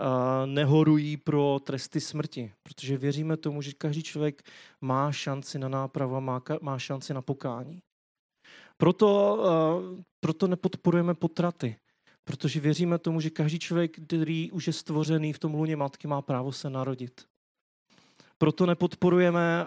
nehorují 0.45 1.17
pro 1.17 1.59
tresty 1.63 2.01
smrti, 2.01 2.53
protože 2.63 2.97
věříme 2.97 3.37
tomu, 3.37 3.61
že 3.61 3.71
každý 3.73 4.03
člověk 4.03 4.43
má 4.81 5.11
šanci 5.11 5.59
na 5.59 5.67
nápravu 5.69 6.21
má, 6.21 6.41
má 6.61 6.79
šanci 6.79 7.13
na 7.13 7.21
pokání. 7.21 7.79
Proto, 8.77 9.39
proto 10.19 10.47
nepodporujeme 10.47 11.13
potraty, 11.13 11.75
protože 12.23 12.59
věříme 12.59 12.97
tomu, 12.97 13.21
že 13.21 13.29
každý 13.29 13.59
člověk, 13.59 14.05
který 14.05 14.51
už 14.51 14.67
je 14.67 14.73
stvořený 14.73 15.33
v 15.33 15.39
tom 15.39 15.53
luně 15.53 15.75
matky, 15.75 16.07
má 16.07 16.21
právo 16.21 16.51
se 16.51 16.69
narodit. 16.69 17.21
Proto 18.37 18.65
nepodporujeme 18.65 19.65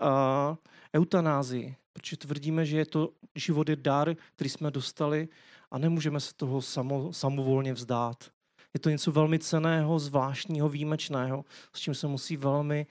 eutanázii, 0.97 1.77
protože 1.93 2.17
tvrdíme, 2.17 2.67
že 2.67 2.77
je 2.77 2.87
to 2.87 3.11
život 3.35 3.69
je 3.69 3.77
dar, 3.77 4.15
který 4.35 4.51
jsme 4.51 4.71
dostali 4.71 5.29
a 5.71 5.79
nemůžeme 5.79 6.21
se 6.21 6.35
toho 6.37 6.63
samo, 6.63 7.13
samovolně 7.13 7.73
vzdát. 7.73 8.36
Je 8.77 8.81
to 8.81 8.91
něco 8.91 9.13
velmi 9.13 9.39
ceného, 9.39 9.99
zvláštního, 9.99 10.69
výjimečného, 10.69 11.45
s 11.73 11.81
čím 11.81 11.95
se 11.95 12.07
musí 12.07 12.37
velmi, 12.37 12.87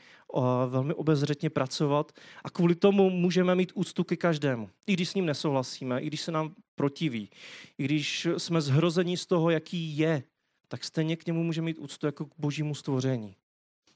velmi 0.67 0.93
obezřetně 0.93 1.49
pracovat. 1.49 2.11
A 2.43 2.49
kvůli 2.49 2.75
tomu 2.75 3.09
můžeme 3.09 3.55
mít 3.55 3.71
úctu 3.75 4.03
ke 4.03 4.15
každému. 4.15 4.69
I 4.87 4.93
když 4.93 5.09
s 5.09 5.15
ním 5.15 5.25
nesouhlasíme, 5.25 6.01
i 6.01 6.07
když 6.07 6.21
se 6.21 6.31
nám 6.31 6.55
protiví, 6.75 7.29
i 7.77 7.83
když 7.85 8.27
jsme 8.37 8.61
zhrození 8.61 9.17
z 9.17 9.25
toho, 9.25 9.49
jaký 9.49 9.97
je, 9.97 10.23
tak 10.67 10.83
stejně 10.83 11.15
k 11.15 11.25
němu 11.25 11.43
můžeme 11.43 11.65
mít 11.65 11.77
úctu 11.77 12.05
jako 12.05 12.25
k 12.25 12.33
božímu 12.37 12.75
stvoření. 12.75 13.35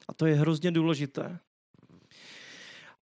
A 0.08 0.14
to 0.14 0.26
je 0.26 0.34
hrozně 0.34 0.70
důležité. 0.70 1.38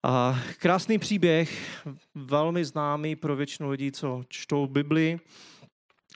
A 0.02 0.40
krásný 0.58 0.98
příběh, 0.98 1.78
velmi 2.14 2.64
známý 2.64 3.16
pro 3.16 3.36
většinu 3.36 3.70
lidí, 3.70 3.92
co 3.92 4.24
čtou 4.28 4.66
Bibli, 4.66 5.20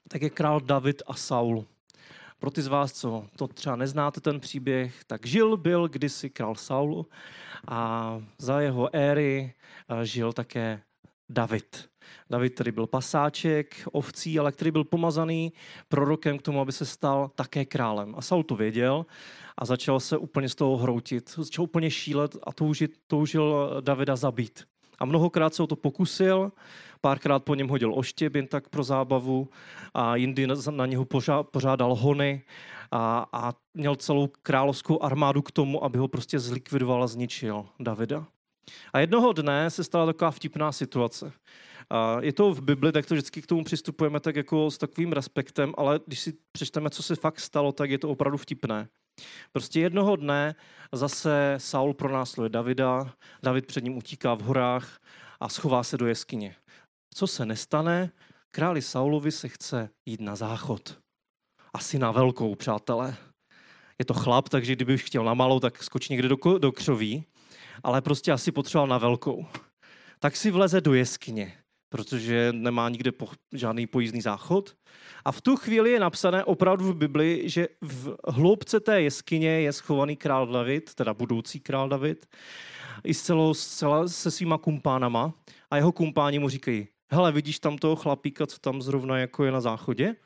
tak 0.08 0.22
je 0.22 0.30
král 0.30 0.60
David 0.60 1.02
a 1.06 1.14
Saul. 1.14 1.66
Pro 2.40 2.50
ty 2.50 2.62
z 2.62 2.66
vás, 2.66 2.92
co 2.92 3.26
to 3.36 3.48
třeba 3.48 3.76
neznáte, 3.76 4.20
ten 4.20 4.40
příběh, 4.40 5.04
tak 5.04 5.26
žil 5.26 5.56
byl 5.56 5.88
kdysi 5.88 6.30
král 6.30 6.54
Saul 6.54 7.06
a 7.68 8.20
za 8.38 8.60
jeho 8.60 8.96
éry 8.96 9.54
eh, 9.88 10.06
žil 10.06 10.32
také 10.32 10.82
David. 11.28 11.88
David, 12.30 12.54
který 12.54 12.72
byl 12.72 12.86
pasáček 12.86 13.76
ovcí, 13.92 14.38
ale 14.38 14.52
který 14.52 14.70
byl 14.70 14.84
pomazaný 14.84 15.52
prorokem 15.88 16.38
k 16.38 16.42
tomu, 16.42 16.60
aby 16.60 16.72
se 16.72 16.86
stal 16.86 17.30
také 17.34 17.64
králem. 17.64 18.14
A 18.16 18.22
Saul 18.22 18.42
to 18.42 18.56
věděl 18.56 19.06
a 19.58 19.64
začal 19.64 20.00
se 20.00 20.16
úplně 20.16 20.48
z 20.48 20.54
toho 20.54 20.76
hroutit. 20.76 21.30
Začal 21.36 21.62
úplně 21.62 21.90
šílet 21.90 22.36
a 22.42 22.52
toužit, 22.52 23.00
toužil 23.06 23.76
Davida 23.80 24.16
zabít. 24.16 24.64
A 24.98 25.04
mnohokrát 25.04 25.54
se 25.54 25.62
o 25.62 25.66
to 25.66 25.76
pokusil, 25.76 26.52
párkrát 27.00 27.38
po 27.38 27.54
něm 27.54 27.68
hodil 27.68 27.94
oštěp 27.94 28.34
jen 28.34 28.46
tak 28.46 28.68
pro 28.68 28.84
zábavu 28.84 29.48
a 29.94 30.16
jindy 30.16 30.46
na 30.70 30.86
něho 30.86 31.06
pořádal 31.42 31.94
hony 31.94 32.42
a, 32.90 33.26
a 33.32 33.52
měl 33.74 33.96
celou 33.96 34.28
královskou 34.42 35.02
armádu 35.02 35.42
k 35.42 35.52
tomu, 35.52 35.84
aby 35.84 35.98
ho 35.98 36.08
prostě 36.08 36.38
zlikvidoval 36.38 37.02
a 37.02 37.06
zničil 37.06 37.66
Davida. 37.80 38.26
A 38.92 39.00
jednoho 39.00 39.32
dne 39.32 39.70
se 39.70 39.84
stala 39.84 40.06
taková 40.06 40.30
vtipná 40.30 40.72
situace. 40.72 41.32
Je 42.20 42.32
to 42.32 42.54
v 42.54 42.62
Bibli, 42.62 42.92
tak 42.92 43.06
to 43.06 43.14
vždycky 43.14 43.42
k 43.42 43.46
tomu 43.46 43.64
přistupujeme 43.64 44.20
tak 44.20 44.36
jako 44.36 44.70
s 44.70 44.78
takovým 44.78 45.12
respektem, 45.12 45.74
ale 45.76 46.00
když 46.06 46.20
si 46.20 46.32
přečteme, 46.52 46.90
co 46.90 47.02
se 47.02 47.16
fakt 47.16 47.40
stalo, 47.40 47.72
tak 47.72 47.90
je 47.90 47.98
to 47.98 48.08
opravdu 48.08 48.38
vtipné. 48.38 48.88
Prostě 49.52 49.80
jednoho 49.80 50.16
dne 50.16 50.54
zase 50.92 51.54
Saul 51.56 51.94
pronásleduje 51.94 52.48
Davida, 52.48 53.12
David 53.42 53.66
před 53.66 53.84
ním 53.84 53.96
utíká 53.96 54.34
v 54.34 54.40
horách 54.40 55.00
a 55.40 55.48
schová 55.48 55.82
se 55.82 55.98
do 55.98 56.06
jeskyně. 56.06 56.56
Co 57.14 57.26
se 57.26 57.46
nestane? 57.46 58.12
Králi 58.50 58.82
Saulovi 58.82 59.32
se 59.32 59.48
chce 59.48 59.90
jít 60.06 60.20
na 60.20 60.36
záchod. 60.36 60.98
Asi 61.74 61.98
na 61.98 62.10
velkou, 62.10 62.54
přátelé. 62.54 63.16
Je 63.98 64.04
to 64.04 64.14
chlap, 64.14 64.48
takže 64.48 64.76
kdyby 64.76 64.98
chtěl 64.98 65.24
na 65.24 65.34
malou, 65.34 65.60
tak 65.60 65.82
skočí 65.82 66.12
někde 66.12 66.28
do, 66.28 66.58
do 66.58 66.72
křoví, 66.72 67.24
ale 67.82 68.02
prostě 68.02 68.32
asi 68.32 68.52
potřeboval 68.52 68.88
na 68.88 68.98
velkou. 68.98 69.46
Tak 70.18 70.36
si 70.36 70.50
vleze 70.50 70.80
do 70.80 70.94
jeskyně, 70.94 71.52
protože 71.88 72.52
nemá 72.52 72.88
nikde 72.88 73.12
po, 73.12 73.28
žádný 73.52 73.86
pojízdný 73.86 74.20
záchod. 74.20 74.76
A 75.24 75.32
v 75.32 75.40
tu 75.40 75.56
chvíli 75.56 75.90
je 75.90 76.00
napsané 76.00 76.44
opravdu 76.44 76.84
v 76.84 76.96
Bibli, 76.96 77.48
že 77.48 77.68
v 77.80 78.16
hloubce 78.28 78.80
té 78.80 79.02
jeskyně 79.02 79.48
je 79.48 79.72
schovaný 79.72 80.16
král 80.16 80.46
David, 80.46 80.94
teda 80.94 81.14
budoucí 81.14 81.60
král 81.60 81.88
David, 81.88 82.26
i 83.04 83.14
s 83.14 83.22
celou, 83.22 83.54
se 84.06 84.30
svýma 84.30 84.58
kumpánama 84.58 85.32
a 85.70 85.76
jeho 85.76 85.92
kumpáni 85.92 86.38
mu 86.38 86.48
říkají, 86.48 86.88
hele, 87.10 87.32
vidíš 87.32 87.60
tam 87.60 87.78
toho 87.78 87.96
chlapíka, 87.96 88.46
co 88.46 88.58
tam 88.58 88.82
zrovna 88.82 89.18
jako 89.18 89.44
je 89.44 89.52
na 89.52 89.60
záchodě? 89.60 90.16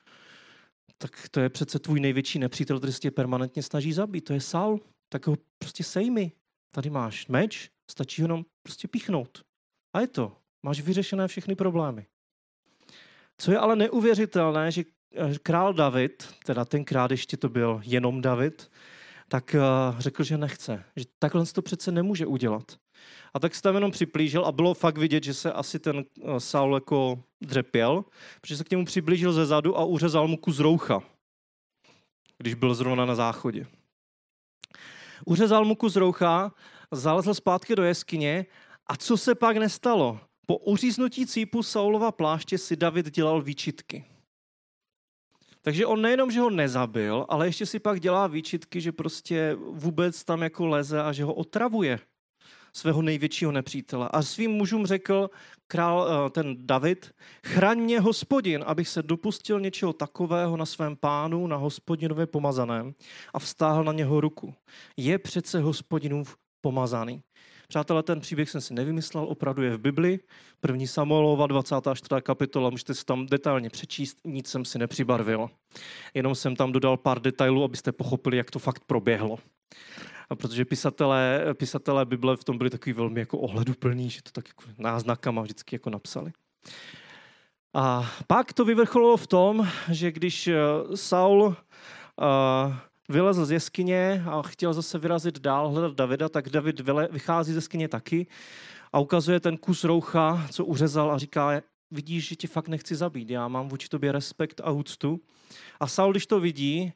Tak 0.99 1.29
to 1.31 1.41
je 1.41 1.49
přece 1.49 1.79
tvůj 1.79 2.00
největší 2.00 2.38
nepřítel, 2.38 2.79
který 2.79 2.93
se 2.93 2.99
tě 2.99 3.11
permanentně 3.11 3.62
snaží 3.62 3.93
zabít. 3.93 4.25
To 4.25 4.33
je 4.33 4.41
Saul. 4.41 4.81
Tak 5.12 5.26
ho 5.26 5.37
prostě 5.59 5.85
sejmi. 5.85 6.33
Tady 6.75 6.91
máš 6.91 7.26
meč, 7.26 7.71
stačí 7.91 8.23
ho 8.23 8.25
jenom 8.25 8.45
prostě 8.62 8.88
píchnout. 8.88 9.43
A 9.97 10.00
je 10.00 10.07
to. 10.07 10.37
Máš 10.67 10.81
vyřešené 10.81 11.29
všechny 11.29 11.55
problémy. 11.55 12.07
Co 13.38 13.53
je 13.53 13.59
ale 13.59 13.76
neuvěřitelné, 13.76 14.73
že 14.73 14.83
eh, 15.14 15.38
král 15.43 15.75
David, 15.75 16.35
teda 16.45 16.64
tenkrát 16.64 17.11
ještě 17.11 17.37
to 17.37 17.49
byl 17.49 17.81
jenom 17.85 18.21
David, 18.21 18.71
tak 19.29 19.57
uh, 19.59 20.00
řekl, 20.00 20.23
že 20.23 20.38
nechce. 20.38 20.85
Že 20.97 21.05
takhle 21.19 21.47
to 21.47 21.62
přece 21.62 21.93
nemůže 21.93 22.26
udělat. 22.26 22.76
A 23.34 23.38
tak 23.38 23.54
se 23.54 23.62
tam 23.62 23.75
jenom 23.75 23.90
připlížil 23.90 24.44
a 24.44 24.52
bylo 24.52 24.75
fakt 24.75 24.99
vidět, 24.99 25.25
že 25.25 25.34
se 25.34 25.52
asi 25.52 25.78
ten 25.78 25.96
uh, 25.96 26.37
Saul 26.37 26.75
jako 26.75 27.23
dřepěl, 27.40 28.04
protože 28.40 28.56
se 28.56 28.64
k 28.64 28.70
němu 28.70 28.84
přiblížil 28.84 29.32
ze 29.32 29.46
zadu 29.46 29.78
a 29.78 29.84
uřezal 29.84 30.28
mu 30.28 30.37
kus 30.37 30.58
roucha, 30.58 31.02
když 32.38 32.54
byl 32.54 32.75
zrovna 32.75 33.04
na 33.04 33.14
záchodě. 33.14 33.66
Uřezal 35.26 35.64
mu 35.64 35.75
kus 35.75 35.96
roucha, 35.96 36.52
zalezl 36.90 37.34
zpátky 37.34 37.76
do 37.76 37.82
jeskyně 37.82 38.46
a 38.87 38.96
co 38.96 39.16
se 39.16 39.34
pak 39.34 39.56
nestalo? 39.56 40.20
Po 40.46 40.56
uříznutí 40.58 41.26
cípu 41.26 41.62
Saulova 41.62 42.12
pláště 42.12 42.58
si 42.58 42.76
David 42.76 43.11
dělal 43.11 43.42
výčitky. 43.42 44.04
Takže 45.62 45.87
on 45.87 46.02
nejenom, 46.02 46.30
že 46.30 46.40
ho 46.40 46.50
nezabil, 46.50 47.26
ale 47.28 47.49
ještě 47.49 47.66
si 47.66 47.78
pak 47.78 48.00
dělá 48.00 48.26
výčitky, 48.26 48.80
že 48.80 48.92
prostě 48.92 49.56
vůbec 49.70 50.25
tam 50.25 50.42
jako 50.42 50.66
leze 50.66 51.02
a 51.02 51.12
že 51.12 51.25
ho 51.25 51.34
otravuje 51.34 52.00
svého 52.76 53.02
největšího 53.02 53.52
nepřítele. 53.52 54.09
A 54.12 54.23
svým 54.23 54.50
mužům 54.50 54.87
řekl 54.87 55.31
král, 55.66 56.09
eh, 56.09 56.31
ten 56.31 56.57
David, 56.59 57.12
chraň 57.47 57.78
mě 57.78 58.00
hospodin, 58.00 58.64
abych 58.66 58.88
se 58.88 59.02
dopustil 59.02 59.61
něčeho 59.61 59.93
takového 59.93 60.57
na 60.57 60.66
svém 60.66 60.97
pánu, 60.97 61.47
na 61.47 61.57
hospodinově 61.57 62.26
pomazaném 62.26 62.95
a 63.35 63.38
vstáhl 63.38 63.85
na 63.85 63.93
něho 63.93 64.21
ruku. 64.21 64.54
Je 64.97 65.19
přece 65.19 65.61
hospodinův 65.61 66.37
pomazaný. 66.61 67.23
Přátelé, 67.69 68.02
ten 68.02 68.21
příběh 68.21 68.50
jsem 68.50 68.61
si 68.61 68.75
nevymyslel, 68.75 69.25
opravdu 69.25 69.62
je 69.62 69.76
v 69.76 69.81
Bibli. 69.81 70.19
První 70.61 70.87
Samuelova, 70.87 71.47
24. 71.47 72.21
kapitola, 72.23 72.71
můžete 72.71 72.95
si 72.95 73.04
tam 73.04 73.26
detailně 73.26 73.71
přečíst, 73.71 74.19
nic 74.25 74.49
jsem 74.49 74.64
si 74.64 74.78
nepřibarvil. 74.78 75.50
Jenom 76.14 76.35
jsem 76.35 76.57
tam 76.57 76.73
dodal 76.73 76.97
pár 76.97 77.21
detailů, 77.21 77.64
abyste 77.64 77.93
pochopili, 77.93 78.37
jak 78.37 78.50
to 78.50 78.59
fakt 78.59 78.83
proběhlo. 78.87 79.38
A 80.31 80.37
protože 80.37 80.64
pisatelé, 80.64 81.45
pisatelé 81.54 82.04
Bible 82.04 82.37
v 82.37 82.45
tom 82.45 82.59
byli 82.59 82.71
takový 82.71 82.93
velmi 82.93 83.21
jako 83.21 83.38
ohleduplní, 83.38 84.11
že 84.11 84.23
to 84.23 84.31
tak 84.31 84.49
jako 84.49 84.62
náznakama 84.78 85.43
vždycky 85.43 85.75
jako 85.75 85.90
napsali. 85.90 86.33
A 87.75 88.11
pak 88.26 88.52
to 88.52 88.64
vyvrcholilo 88.64 89.16
v 89.16 89.26
tom, 89.26 89.69
že 89.90 90.12
když 90.12 90.49
eh, 90.49 90.57
Saul 90.95 91.43
uh, 91.43 91.54
vylezl 93.09 93.47
z 93.47 93.50
jeskyně 93.50 94.25
a 94.26 94.43
chtěl 94.43 94.73
zase 94.75 94.99
vyrazit 94.99 95.38
dál, 95.38 95.69
hledat 95.69 95.95
Davida, 95.95 96.28
tak 96.28 96.49
David 96.49 96.81
vychází 97.11 97.52
ze 97.52 97.59
jeskyně 97.59 97.88
taky 97.88 98.26
a 98.93 98.99
ukazuje 98.99 99.40
ten 99.40 99.57
kus 99.57 99.85
roucha, 99.85 100.47
co 100.50 100.64
uřezal 100.64 101.12
a 101.12 101.19
říká, 101.19 101.62
vidíš, 101.90 102.28
že 102.28 102.37
tě 102.37 102.49
fakt 102.49 102.69
nechci 102.69 102.95
zabít, 102.95 103.31
já 103.31 103.49
mám 103.49 103.69
vůči 103.69 103.88
tobě 103.88 104.12
respekt 104.12 104.61
a 104.64 104.71
úctu. 104.71 105.21
A 105.81 105.87
Saul, 105.87 106.12
když 106.12 106.26
to 106.26 106.40
vidí, 106.40 106.93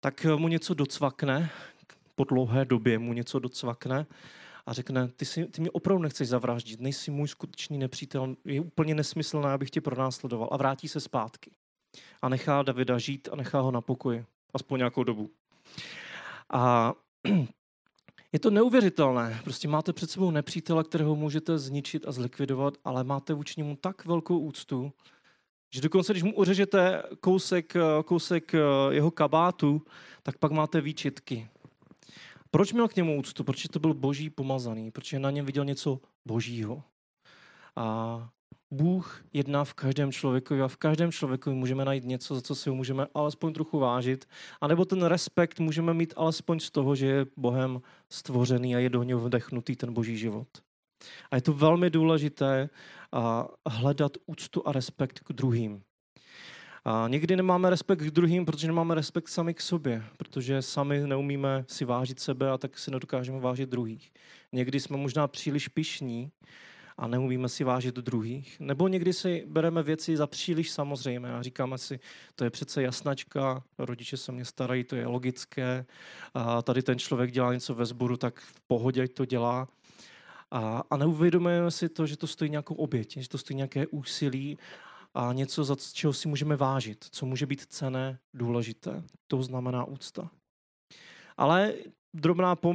tak 0.00 0.26
mu 0.36 0.48
něco 0.48 0.74
docvakne, 0.74 1.50
po 2.14 2.24
dlouhé 2.24 2.64
době 2.64 2.98
mu 2.98 3.12
něco 3.12 3.38
docvakne 3.38 4.06
a 4.66 4.72
řekne, 4.72 5.08
ty, 5.08 5.24
si, 5.24 5.44
ty 5.46 5.60
mě 5.60 5.70
opravdu 5.70 6.02
nechceš 6.02 6.28
zavraždit, 6.28 6.80
nejsi 6.80 7.10
můj 7.10 7.28
skutečný 7.28 7.78
nepřítel, 7.78 8.36
je 8.44 8.60
úplně 8.60 8.94
nesmyslné, 8.94 9.52
abych 9.52 9.70
tě 9.70 9.80
pronásledoval 9.80 10.48
a 10.52 10.56
vrátí 10.56 10.88
se 10.88 11.00
zpátky. 11.00 11.50
A 12.22 12.28
nechá 12.28 12.62
Davida 12.62 12.98
žít 12.98 13.28
a 13.32 13.36
nechá 13.36 13.60
ho 13.60 13.70
na 13.70 13.80
pokoji 13.80 14.24
aspoň 14.54 14.78
nějakou 14.78 15.04
dobu. 15.04 15.30
A 16.52 16.92
je 18.32 18.38
to 18.38 18.50
neuvěřitelné. 18.50 19.40
Prostě 19.44 19.68
máte 19.68 19.92
před 19.92 20.10
sebou 20.10 20.30
nepřítele, 20.30 20.84
kterého 20.84 21.16
můžete 21.16 21.58
zničit 21.58 22.08
a 22.08 22.12
zlikvidovat, 22.12 22.74
ale 22.84 23.04
máte 23.04 23.34
vůči 23.34 23.54
němu 23.56 23.76
tak 23.76 24.04
velkou 24.04 24.38
úctu, 24.38 24.92
že 25.74 25.80
dokonce, 25.80 26.12
když 26.12 26.22
mu 26.22 26.34
uřežete 26.34 27.02
kousek, 27.20 27.74
kousek 28.04 28.52
jeho 28.90 29.10
kabátu, 29.10 29.82
tak 30.22 30.38
pak 30.38 30.52
máte 30.52 30.80
výčitky. 30.80 31.48
Proč 32.54 32.72
měl 32.72 32.88
k 32.88 32.96
němu 32.96 33.18
úctu? 33.18 33.44
Protože 33.44 33.68
to 33.68 33.78
byl 33.78 33.94
boží 33.94 34.30
pomazaný, 34.30 34.90
protože 34.90 35.18
na 35.18 35.30
něm 35.30 35.46
viděl 35.46 35.64
něco 35.64 36.00
božího. 36.26 36.82
A 37.76 38.28
Bůh 38.70 39.24
jedná 39.32 39.64
v 39.64 39.74
každém 39.74 40.12
člověku 40.12 40.62
a 40.62 40.68
v 40.68 40.76
každém 40.76 41.12
člověku 41.12 41.50
můžeme 41.50 41.84
najít 41.84 42.04
něco, 42.04 42.34
za 42.34 42.42
co 42.42 42.54
si 42.54 42.68
ho 42.70 42.76
můžeme 42.76 43.06
alespoň 43.14 43.52
trochu 43.52 43.78
vážit, 43.78 44.28
anebo 44.60 44.84
ten 44.84 45.02
respekt 45.02 45.60
můžeme 45.60 45.94
mít 45.94 46.14
alespoň 46.16 46.60
z 46.60 46.70
toho, 46.70 46.94
že 46.94 47.06
je 47.06 47.26
Bohem 47.36 47.82
stvořený 48.10 48.76
a 48.76 48.78
je 48.78 48.90
do 48.90 49.02
něho 49.02 49.20
vdechnutý 49.20 49.76
ten 49.76 49.92
boží 49.92 50.16
život. 50.16 50.48
A 51.30 51.36
je 51.36 51.42
to 51.42 51.52
velmi 51.52 51.90
důležité 51.90 52.70
a 53.12 53.48
hledat 53.68 54.12
úctu 54.26 54.68
a 54.68 54.72
respekt 54.72 55.20
k 55.20 55.32
druhým. 55.32 55.82
A 56.84 57.08
někdy 57.08 57.36
nemáme 57.36 57.70
respekt 57.70 57.98
k 57.98 58.10
druhým, 58.10 58.44
protože 58.46 58.66
nemáme 58.66 58.94
respekt 58.94 59.28
sami 59.28 59.54
k 59.54 59.60
sobě, 59.60 60.04
protože 60.16 60.62
sami 60.62 61.00
neumíme 61.06 61.64
si 61.68 61.84
vážit 61.84 62.20
sebe 62.20 62.50
a 62.50 62.58
tak 62.58 62.78
si 62.78 62.90
nedokážeme 62.90 63.40
vážit 63.40 63.68
druhých. 63.68 64.12
Někdy 64.52 64.80
jsme 64.80 64.96
možná 64.96 65.28
příliš 65.28 65.68
pišní 65.68 66.30
a 66.98 67.06
neumíme 67.06 67.48
si 67.48 67.64
vážit 67.64 67.94
druhých. 67.94 68.60
Nebo 68.60 68.88
někdy 68.88 69.12
si 69.12 69.44
bereme 69.46 69.82
věci 69.82 70.16
za 70.16 70.26
příliš 70.26 70.70
samozřejmé 70.70 71.34
a 71.34 71.42
říkáme 71.42 71.78
si, 71.78 72.00
to 72.34 72.44
je 72.44 72.50
přece 72.50 72.82
jasnačka, 72.82 73.62
rodiče 73.78 74.16
se 74.16 74.32
mě 74.32 74.44
starají, 74.44 74.84
to 74.84 74.96
je 74.96 75.06
logické, 75.06 75.86
a 76.34 76.62
tady 76.62 76.82
ten 76.82 76.98
člověk 76.98 77.30
dělá 77.30 77.54
něco 77.54 77.74
ve 77.74 77.86
sboru, 77.86 78.16
tak 78.16 78.40
v 78.40 78.60
pohodě 78.60 79.08
to 79.08 79.24
dělá. 79.24 79.68
A, 80.50 80.82
a 80.90 80.96
neuvědomujeme 80.96 81.70
si 81.70 81.88
to, 81.88 82.06
že 82.06 82.16
to 82.16 82.26
stojí 82.26 82.50
nějakou 82.50 82.74
oběť, 82.74 83.16
že 83.18 83.28
to 83.28 83.38
stojí 83.38 83.56
nějaké 83.56 83.86
úsilí 83.86 84.58
a 85.14 85.32
něco, 85.32 85.64
za 85.64 85.76
čeho 85.92 86.12
si 86.12 86.28
můžeme 86.28 86.56
vážit, 86.56 87.04
co 87.10 87.26
může 87.26 87.46
být 87.46 87.66
cené, 87.66 88.18
důležité. 88.34 89.02
To 89.26 89.42
znamená 89.42 89.84
úcta. 89.84 90.30
Ale 91.36 91.74
drobná, 92.14 92.56
po, 92.56 92.74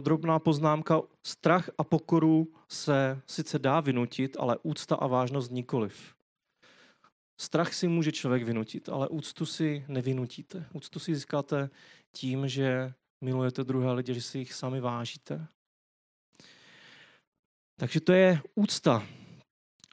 drobná 0.00 0.38
poznámka, 0.38 1.02
strach 1.26 1.70
a 1.78 1.84
pokoru 1.84 2.52
se 2.68 3.20
sice 3.26 3.58
dá 3.58 3.80
vynutit, 3.80 4.36
ale 4.40 4.58
úcta 4.62 4.96
a 4.96 5.06
vážnost 5.06 5.50
nikoliv. 5.50 6.14
Strach 7.40 7.74
si 7.74 7.88
může 7.88 8.12
člověk 8.12 8.42
vynutit, 8.42 8.88
ale 8.88 9.08
úctu 9.08 9.46
si 9.46 9.84
nevynutíte. 9.88 10.66
Úctu 10.72 10.98
si 10.98 11.14
získáte 11.14 11.70
tím, 12.12 12.48
že 12.48 12.92
milujete 13.20 13.64
druhé 13.64 13.92
lidi, 13.92 14.14
že 14.14 14.22
si 14.22 14.38
jich 14.38 14.52
sami 14.52 14.80
vážíte. 14.80 15.46
Takže 17.76 18.00
to 18.00 18.12
je 18.12 18.40
úcta. 18.54 19.06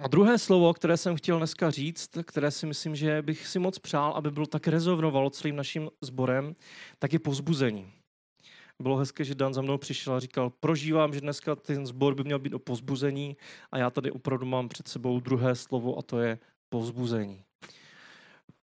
A 0.02 0.08
druhé 0.08 0.38
slovo, 0.38 0.74
které 0.74 0.98
jsem 0.98 1.16
chtěl 1.16 1.38
dneska 1.38 1.72
říct, 1.72 2.10
které 2.26 2.52
si 2.52 2.66
myslím, 2.66 2.96
že 2.96 3.22
bych 3.22 3.48
si 3.48 3.60
moc 3.60 3.80
přál, 3.80 4.12
aby 4.12 4.32
bylo 4.32 4.46
tak 4.46 4.68
rezonovalo 4.68 5.30
celým 5.30 5.56
naším 5.56 5.90
sborem, 6.02 6.56
tak 7.00 7.14
je 7.14 7.20
pozbuzení 7.20 7.94
bylo 8.82 8.98
hezké, 8.98 9.24
že 9.24 9.36
Dan 9.36 9.54
za 9.54 9.62
mnou 9.62 9.78
přišel 9.78 10.14
a 10.14 10.20
říkal, 10.20 10.50
prožívám, 10.50 11.14
že 11.14 11.22
dneska 11.22 11.56
ten 11.56 11.86
sbor 11.86 12.16
by 12.16 12.24
měl 12.24 12.40
být 12.40 12.54
o 12.54 12.60
pozbuzení 12.60 13.38
a 13.72 13.78
já 13.78 13.90
tady 13.90 14.12
opravdu 14.12 14.46
mám 14.46 14.70
před 14.70 14.88
sebou 14.88 15.20
druhé 15.20 15.56
slovo 15.56 15.98
a 15.98 16.02
to 16.02 16.20
je 16.20 16.40
pozbuzení. 16.70 17.44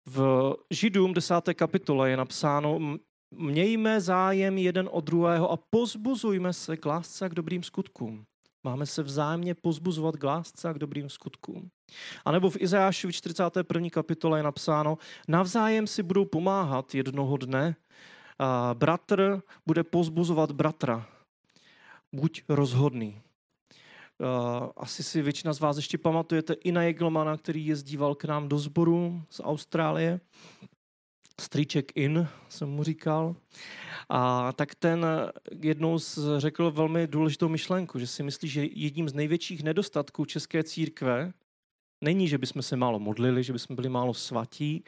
V 0.05 0.53
Židům 0.71 1.13
10. 1.13 1.35
kapitole 1.53 2.09
je 2.09 2.17
napsáno, 2.17 2.97
mějme 3.31 4.01
zájem 4.01 4.57
jeden 4.57 4.89
od 4.91 5.03
druhého 5.03 5.51
a 5.51 5.57
pozbuzujme 5.69 6.53
se 6.53 6.77
k 6.77 6.85
lásce 6.85 7.25
a 7.25 7.29
k 7.29 7.33
dobrým 7.33 7.63
skutkům. 7.63 8.25
Máme 8.63 8.85
se 8.85 9.03
vzájemně 9.03 9.55
pozbuzovat 9.55 10.17
k 10.17 10.23
lásce 10.23 10.69
a 10.69 10.73
k 10.73 10.79
dobrým 10.79 11.09
skutkům. 11.09 11.69
A 12.25 12.31
nebo 12.31 12.49
v 12.49 12.61
Izajášovi 12.61 13.13
41. 13.13 13.89
kapitole 13.89 14.39
je 14.39 14.43
napsáno, 14.43 14.97
navzájem 15.27 15.87
si 15.87 16.03
budou 16.03 16.25
pomáhat 16.25 16.95
jednoho 16.95 17.37
dne, 17.37 17.75
bratr 18.73 19.41
bude 19.65 19.83
pozbuzovat 19.83 20.51
bratra. 20.51 21.05
Buď 22.13 22.43
rozhodný. 22.49 23.21
Asi 24.77 25.03
si 25.03 25.21
většina 25.21 25.53
z 25.53 25.59
vás 25.59 25.77
ještě 25.77 25.97
pamatujete 25.97 26.53
i 26.53 26.71
na 26.71 26.83
Jeglmana, 26.83 27.37
který 27.37 27.65
jezdíval 27.65 28.15
k 28.15 28.25
nám 28.25 28.49
do 28.49 28.57
sboru 28.57 29.21
z 29.29 29.41
Austrálie. 29.43 30.19
Stříček 31.41 31.91
in, 31.95 32.27
jsem 32.49 32.69
mu 32.69 32.83
říkal. 32.83 33.35
A 34.09 34.53
tak 34.53 34.75
ten 34.75 35.05
jednou 35.61 35.99
řekl 36.37 36.71
velmi 36.71 37.07
důležitou 37.07 37.49
myšlenku, 37.49 37.99
že 37.99 38.07
si 38.07 38.23
myslí, 38.23 38.49
že 38.49 38.65
jedním 38.65 39.09
z 39.09 39.13
největších 39.13 39.63
nedostatků 39.63 40.25
české 40.25 40.63
církve 40.63 41.33
není, 42.01 42.27
že 42.27 42.37
bychom 42.37 42.61
se 42.61 42.75
málo 42.75 42.99
modlili, 42.99 43.43
že 43.43 43.53
bychom 43.53 43.75
byli 43.75 43.89
málo 43.89 44.13
svatí, 44.13 44.83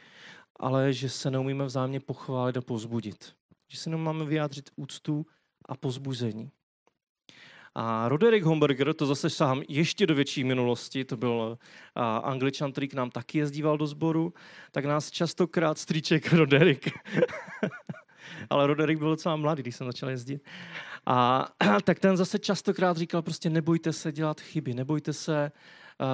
ale 0.56 0.92
že 0.92 1.08
se 1.08 1.30
neumíme 1.30 1.64
vzájemně 1.64 2.00
pochválit 2.00 2.56
a 2.56 2.60
pozbudit. 2.60 3.34
Že 3.68 3.78
se 3.78 3.90
nám 3.90 4.00
máme 4.00 4.24
vyjádřit 4.24 4.70
úctu 4.76 5.26
a 5.64 5.76
pozbuzení. 5.76 6.50
A 7.78 8.08
Roderick 8.08 8.44
Homberger, 8.46 8.94
to 8.94 9.06
zase 9.06 9.30
sám 9.30 9.62
ještě 9.68 10.06
do 10.06 10.14
větší 10.14 10.44
minulosti, 10.44 11.04
to 11.04 11.16
byl 11.16 11.58
angličan, 12.22 12.72
který 12.72 12.88
k 12.88 12.94
nám 12.94 13.10
taky 13.10 13.38
jezdíval 13.38 13.78
do 13.78 13.86
sboru, 13.86 14.34
tak 14.70 14.84
nás 14.84 15.10
častokrát 15.10 15.78
stříček 15.78 16.32
Roderick. 16.32 16.88
Ale 18.50 18.66
Roderick 18.66 18.98
byl 18.98 19.08
docela 19.08 19.36
mladý, 19.36 19.62
když 19.62 19.76
jsem 19.76 19.86
začal 19.86 20.10
jezdit. 20.10 20.42
A 21.06 21.48
tak 21.84 21.98
ten 21.98 22.16
zase 22.16 22.38
častokrát 22.38 22.96
říkal, 22.96 23.22
prostě 23.22 23.50
nebojte 23.50 23.92
se 23.92 24.12
dělat 24.12 24.40
chyby, 24.40 24.74
nebojte 24.74 25.12
se 25.12 25.52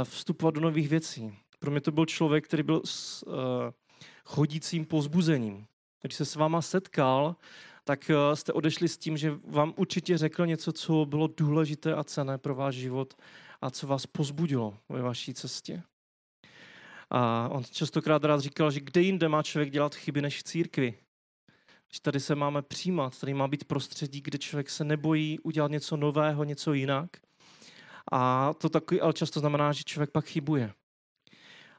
vstupovat 0.04 0.54
do 0.54 0.60
nových 0.60 0.88
věcí. 0.88 1.34
Pro 1.58 1.70
mě 1.70 1.80
to 1.80 1.92
byl 1.92 2.06
člověk, 2.06 2.44
který 2.44 2.62
byl 2.62 2.82
s 2.84 3.26
uh, 3.26 3.34
chodícím 4.24 4.84
pozbuzením. 4.84 5.66
Když 6.00 6.14
se 6.14 6.24
s 6.24 6.36
váma 6.36 6.62
setkal, 6.62 7.36
tak 7.84 8.10
uh, 8.10 8.34
jste 8.34 8.52
odešli 8.52 8.88
s 8.88 8.98
tím, 8.98 9.16
že 9.16 9.38
vám 9.44 9.74
určitě 9.76 10.18
řekl 10.18 10.46
něco, 10.46 10.72
co 10.72 11.06
bylo 11.06 11.26
důležité 11.26 11.94
a 11.94 12.04
cené 12.04 12.38
pro 12.38 12.54
váš 12.54 12.74
život 12.74 13.14
a 13.60 13.70
co 13.70 13.86
vás 13.86 14.06
pozbudilo 14.06 14.78
ve 14.88 15.02
vaší 15.02 15.34
cestě. 15.34 15.82
A 17.10 17.48
on 17.48 17.64
častokrát 17.64 18.24
rád 18.24 18.40
říkal, 18.40 18.70
že 18.70 18.80
kde 18.80 19.00
jinde 19.00 19.28
má 19.28 19.42
člověk 19.42 19.70
dělat 19.70 19.94
chyby 19.94 20.22
než 20.22 20.38
v 20.38 20.42
církvi. 20.42 20.94
Že 21.92 22.00
tady 22.00 22.20
se 22.20 22.34
máme 22.34 22.62
přijímat, 22.62 23.20
tady 23.20 23.34
má 23.34 23.48
být 23.48 23.64
prostředí, 23.64 24.20
kde 24.20 24.38
člověk 24.38 24.70
se 24.70 24.84
nebojí 24.84 25.38
udělat 25.38 25.70
něco 25.70 25.96
nového, 25.96 26.44
něco 26.44 26.72
jinak. 26.72 27.10
A 28.12 28.52
to 28.54 28.68
taky 28.68 29.00
ale 29.00 29.12
často 29.12 29.40
znamená, 29.40 29.72
že 29.72 29.84
člověk 29.84 30.10
pak 30.10 30.24
chybuje. 30.24 30.72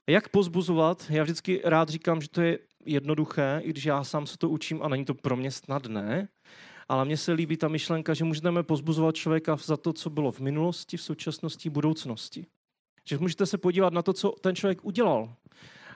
Jak 0.07 0.29
pozbuzovat? 0.29 1.05
Já 1.09 1.23
vždycky 1.23 1.61
rád 1.63 1.89
říkám, 1.89 2.21
že 2.21 2.29
to 2.29 2.41
je 2.41 2.59
jednoduché, 2.86 3.62
i 3.63 3.69
když 3.69 3.86
já 3.86 4.04
sám 4.04 4.28
se 4.28 4.38
to 4.38 4.50
učím 4.50 4.82
a 4.84 4.88
není 4.88 5.06
to 5.06 5.13
pro 5.13 5.36
mě 5.36 5.52
snadné, 5.52 6.28
ale 6.89 7.06
mně 7.06 7.17
se 7.17 7.32
líbí 7.32 7.58
ta 7.58 7.67
myšlenka, 7.67 8.13
že 8.13 8.24
můžeme 8.24 8.63
pozbuzovat 8.63 9.15
člověka 9.15 9.56
za 9.56 9.78
to, 9.78 9.93
co 9.93 10.10
bylo 10.10 10.32
v 10.32 10.39
minulosti, 10.39 10.98
v 10.98 11.02
současnosti, 11.02 11.69
v 11.69 11.74
budoucnosti. 11.74 12.46
Že 13.06 13.17
můžete 13.17 13.46
se 13.46 13.58
podívat 13.58 13.93
na 13.93 14.02
to, 14.02 14.13
co 14.13 14.30
ten 14.32 14.56
člověk 14.56 14.86
udělal, 14.86 15.36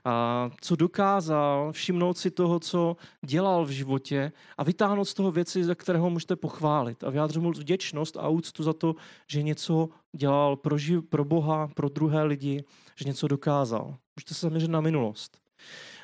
a 0.06 0.50
co 0.62 0.76
dokázal, 0.76 1.72
všimnout 1.72 2.18
si 2.18 2.32
toho, 2.32 2.60
co 2.60 2.98
dělal 3.26 3.66
v 3.66 3.70
životě 3.70 4.32
a 4.58 4.64
vytáhnout 4.64 5.06
z 5.06 5.14
toho 5.14 5.32
věci, 5.32 5.64
za 5.64 5.76
kterého 5.76 6.10
můžete 6.10 6.36
pochválit 6.36 7.04
a 7.04 7.10
vyjádřit 7.10 7.40
mu 7.40 7.52
vděčnost 7.52 8.18
a 8.18 8.28
úctu 8.28 8.64
za 8.64 8.74
to, 8.74 8.96
že 9.28 9.44
něco 9.44 9.90
dělal 10.16 10.56
pro, 10.56 10.78
živ, 10.78 11.04
pro 11.10 11.26
Boha, 11.26 11.68
pro 11.68 11.90
druhé 11.90 12.24
lidi, 12.24 12.64
že 12.96 13.06
něco 13.06 13.28
dokázal. 13.28 13.96
Můžete 14.16 14.34
se 14.34 14.46
zaměřit 14.46 14.72
na 14.72 14.82
minulost. 14.82 15.38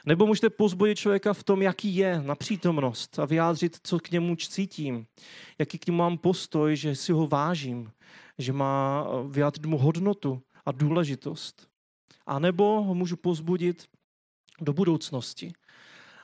Nebo 0.05 0.25
můžete 0.25 0.49
pozbudit 0.49 0.97
člověka 0.97 1.33
v 1.33 1.43
tom, 1.43 1.61
jaký 1.61 1.95
je 1.95 2.21
na 2.21 2.35
přítomnost 2.35 3.19
a 3.19 3.25
vyjádřit, 3.25 3.77
co 3.83 3.99
k 3.99 4.11
němu 4.11 4.35
cítím, 4.35 5.05
jaký 5.59 5.79
k 5.79 5.87
němu 5.87 5.97
mám 5.97 6.17
postoj, 6.17 6.75
že 6.75 6.95
si 6.95 7.11
ho 7.11 7.27
vážím, 7.27 7.91
že 8.37 8.53
má 8.53 9.07
vyjádřit 9.29 9.65
mu 9.65 9.77
hodnotu 9.77 10.41
a 10.65 10.71
důležitost. 10.71 11.67
A 12.25 12.39
nebo 12.39 12.81
ho 12.81 12.95
můžu 12.95 13.17
pozbudit 13.17 13.85
do 14.61 14.73
budoucnosti 14.73 15.53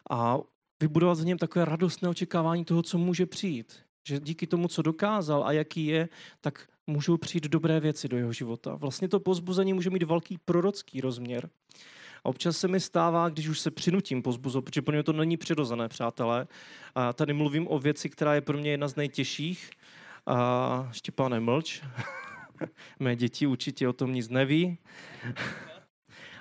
a 0.09 0.37
vybudovat 0.81 1.19
v 1.19 1.25
něm 1.25 1.37
takové 1.37 1.65
radostné 1.65 2.09
očekávání 2.09 2.65
toho, 2.65 2.83
co 2.83 2.97
může 2.97 3.25
přijít. 3.25 3.79
Že 4.07 4.19
díky 4.19 4.47
tomu, 4.47 4.67
co 4.67 4.81
dokázal 4.81 5.43
a 5.43 5.51
jaký 5.51 5.85
je, 5.85 6.09
tak 6.41 6.67
můžou 6.87 7.17
přijít 7.17 7.43
dobré 7.43 7.79
věci 7.79 8.07
do 8.07 8.17
jeho 8.17 8.33
života. 8.33 8.75
Vlastně 8.75 9.07
to 9.07 9.19
pozbuzení 9.19 9.73
může 9.73 9.89
mít 9.89 10.03
velký 10.03 10.37
prorocký 10.37 11.01
rozměr. 11.01 11.49
A 12.23 12.25
občas 12.25 12.57
se 12.57 12.67
mi 12.67 12.79
stává, 12.79 13.29
když 13.29 13.47
už 13.47 13.59
se 13.59 13.71
přinutím 13.71 14.21
pozbuzovat, 14.21 14.65
protože 14.65 14.81
pro 14.81 14.93
mě 14.93 15.03
to 15.03 15.13
není 15.13 15.37
přirozené, 15.37 15.87
přátelé. 15.87 16.47
A 16.95 17.13
tady 17.13 17.33
mluvím 17.33 17.67
o 17.71 17.79
věci, 17.79 18.09
která 18.09 18.35
je 18.35 18.41
pro 18.41 18.57
mě 18.57 18.71
jedna 18.71 18.87
z 18.87 18.95
nejtěžších. 18.95 19.69
A 20.25 20.89
Štěpáne, 20.91 21.39
mlč. 21.39 21.81
Mé 22.99 23.15
děti 23.15 23.47
určitě 23.47 23.87
o 23.87 23.93
tom 23.93 24.13
nic 24.13 24.29
neví 24.29 24.77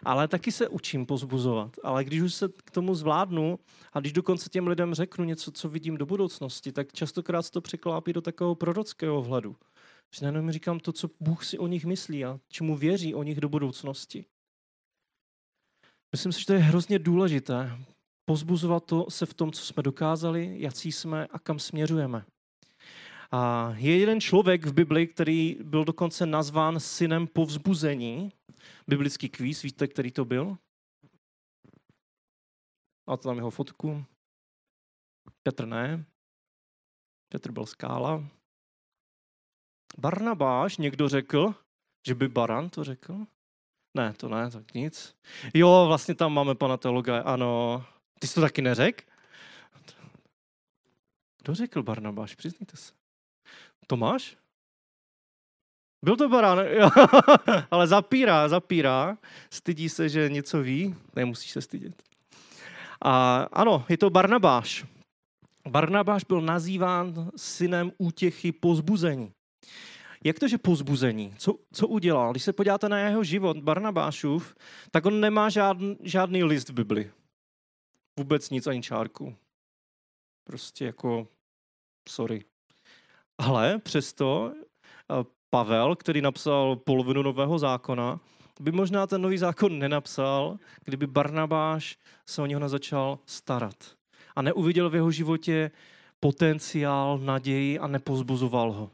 ale 0.02 0.28
taky 0.28 0.52
se 0.52 0.68
učím 0.68 1.06
pozbuzovat. 1.06 1.76
Ale 1.82 2.04
když 2.04 2.20
už 2.20 2.34
se 2.34 2.48
k 2.64 2.70
tomu 2.70 2.94
zvládnu 2.94 3.58
a 3.92 4.00
když 4.00 4.12
dokonce 4.12 4.48
těm 4.48 4.68
lidem 4.68 4.94
řeknu 4.94 5.24
něco, 5.24 5.52
co 5.52 5.68
vidím 5.68 5.96
do 5.96 6.06
budoucnosti, 6.06 6.72
tak 6.72 6.92
častokrát 6.92 7.46
se 7.46 7.52
to 7.52 7.60
překlápí 7.60 8.12
do 8.12 8.20
takového 8.20 8.54
prorockého 8.54 9.22
vhledu. 9.22 9.56
Že 10.10 10.26
jenom 10.26 10.50
říkám 10.50 10.80
to, 10.80 10.92
co 10.92 11.10
Bůh 11.20 11.44
si 11.44 11.58
o 11.58 11.66
nich 11.66 11.84
myslí 11.84 12.24
a 12.24 12.40
čemu 12.48 12.76
věří 12.76 13.14
o 13.14 13.22
nich 13.22 13.40
do 13.40 13.48
budoucnosti. 13.48 14.24
Myslím 16.12 16.32
si, 16.32 16.40
že 16.40 16.46
to 16.46 16.52
je 16.52 16.58
hrozně 16.58 16.98
důležité. 16.98 17.78
Pozbuzovat 18.24 18.84
to 18.84 19.10
se 19.10 19.26
v 19.26 19.34
tom, 19.34 19.52
co 19.52 19.62
jsme 19.62 19.82
dokázali, 19.82 20.60
jací 20.60 20.92
jsme 20.92 21.26
a 21.26 21.38
kam 21.38 21.58
směřujeme. 21.58 22.24
A 23.30 23.72
je 23.76 23.98
jeden 23.98 24.20
člověk 24.20 24.66
v 24.66 24.72
Bibli, 24.72 25.06
který 25.06 25.56
byl 25.62 25.84
dokonce 25.84 26.26
nazván 26.26 26.80
synem 26.80 27.26
povzbuzení, 27.26 28.32
biblický 28.86 29.28
kvíz, 29.28 29.62
víte, 29.62 29.88
který 29.88 30.12
to 30.12 30.24
byl? 30.24 30.58
A 33.06 33.16
to 33.16 33.28
tam 33.28 33.36
jeho 33.36 33.50
fotku. 33.50 34.04
Petr 35.42 35.66
ne. 35.66 36.04
Petr 37.32 37.52
byl 37.52 37.66
skála. 37.66 38.24
Barnabáš, 39.98 40.76
někdo 40.76 41.08
řekl, 41.08 41.54
že 42.06 42.14
by 42.14 42.28
Baran 42.28 42.70
to 42.70 42.84
řekl? 42.84 43.26
Ne, 43.96 44.12
to 44.12 44.28
ne, 44.28 44.50
tak 44.50 44.74
nic. 44.74 45.16
Jo, 45.54 45.84
vlastně 45.86 46.14
tam 46.14 46.32
máme 46.32 46.54
pana 46.54 46.76
teologa, 46.76 47.20
ano. 47.20 47.84
Ty 48.18 48.26
jsi 48.26 48.34
to 48.34 48.40
taky 48.40 48.62
neřekl? 48.62 49.04
Kdo 51.42 51.54
řekl 51.54 51.82
Barnabáš, 51.82 52.34
přiznejte 52.34 52.76
se. 52.76 52.92
Tomáš? 53.86 54.36
Byl 56.04 56.16
to 56.16 56.28
barán, 56.28 56.58
ale 57.70 57.86
zapírá, 57.86 58.48
zapírá. 58.48 59.18
Stydí 59.50 59.88
se, 59.88 60.08
že 60.08 60.28
něco 60.28 60.62
ví, 60.62 60.94
nemusíš 61.16 61.50
se 61.50 61.60
stydět. 61.60 62.02
A 63.04 63.42
ano, 63.52 63.84
je 63.88 63.98
to 63.98 64.10
Barnabáš. 64.10 64.86
Barnabáš 65.68 66.24
byl 66.24 66.40
nazýván 66.40 67.30
synem 67.36 67.92
útěchy 67.98 68.52
pozbuzení. 68.52 69.32
Jak 70.24 70.38
to, 70.38 70.48
že 70.48 70.58
pozbuzení? 70.58 71.34
Co, 71.38 71.58
co 71.72 71.88
udělal? 71.88 72.30
Když 72.30 72.42
se 72.42 72.52
podíváte 72.52 72.88
na 72.88 72.98
jeho 72.98 73.24
život, 73.24 73.56
Barnabášův, 73.56 74.54
tak 74.90 75.06
on 75.06 75.20
nemá 75.20 75.48
žádný, 75.48 75.96
žádný 76.02 76.44
list 76.44 76.68
v 76.68 76.72
Bibli. 76.72 77.10
Vůbec 78.18 78.50
nic, 78.50 78.66
ani 78.66 78.82
čárku. 78.82 79.36
Prostě 80.44 80.84
jako, 80.84 81.28
sorry. 82.08 82.44
Ale 83.38 83.78
přesto 83.78 84.52
Pavel, 85.50 85.96
který 85.96 86.20
napsal 86.20 86.76
polovinu 86.76 87.22
nového 87.22 87.58
zákona, 87.58 88.20
by 88.60 88.72
možná 88.72 89.06
ten 89.06 89.22
nový 89.22 89.38
zákon 89.38 89.78
nenapsal, 89.78 90.58
kdyby 90.84 91.06
Barnabáš 91.06 91.98
se 92.26 92.42
o 92.42 92.46
něho 92.46 92.60
nezačal 92.60 93.18
starat. 93.26 93.96
A 94.36 94.42
neuviděl 94.42 94.90
v 94.90 94.94
jeho 94.94 95.10
životě 95.10 95.70
potenciál, 96.20 97.18
naději 97.18 97.78
a 97.78 97.86
nepozbuzoval 97.86 98.72
ho. 98.72 98.90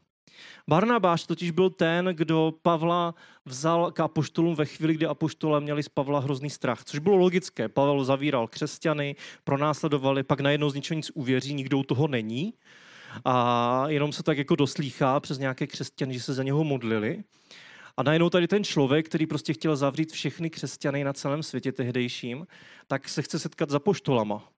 Barnabáš 0.67 1.23
totiž 1.23 1.51
byl 1.51 1.69
ten, 1.69 2.05
kdo 2.05 2.53
Pavla 2.61 3.15
vzal 3.45 3.91
k 3.91 3.99
apoštolům 3.99 4.55
ve 4.55 4.65
chvíli, 4.65 4.93
kdy 4.93 5.05
apoštole 5.05 5.61
měli 5.61 5.83
z 5.83 5.89
Pavla 5.89 6.19
hrozný 6.19 6.49
strach, 6.49 6.83
což 6.83 6.99
bylo 6.99 7.15
logické. 7.15 7.69
Pavel 7.69 8.03
zavíral 8.03 8.47
křesťany, 8.47 9.15
pronásledovali, 9.43 10.23
pak 10.23 10.39
najednou 10.39 10.69
z 10.69 10.75
ničeho 10.75 10.95
nic 10.95 11.11
uvěří, 11.13 11.53
nikdo 11.53 11.77
u 11.77 11.83
toho 11.83 12.07
není 12.07 12.53
a 13.25 13.85
jenom 13.87 14.11
se 14.11 14.23
tak 14.23 14.37
jako 14.37 14.55
doslýchá 14.55 15.19
přes 15.19 15.37
nějaké 15.37 15.67
křesťany, 15.67 16.13
že 16.13 16.21
se 16.21 16.33
za 16.33 16.43
něho 16.43 16.63
modlili. 16.63 17.23
A 17.97 18.03
najednou 18.03 18.29
tady 18.29 18.47
ten 18.47 18.63
člověk, 18.63 19.05
který 19.05 19.27
prostě 19.27 19.53
chtěl 19.53 19.75
zavřít 19.75 20.11
všechny 20.11 20.49
křesťany 20.49 21.03
na 21.03 21.13
celém 21.13 21.43
světě 21.43 21.71
tehdejším, 21.71 22.47
tak 22.87 23.09
se 23.09 23.21
chce 23.21 23.39
setkat 23.39 23.69
za 23.69 23.79
poštolama, 23.79 24.49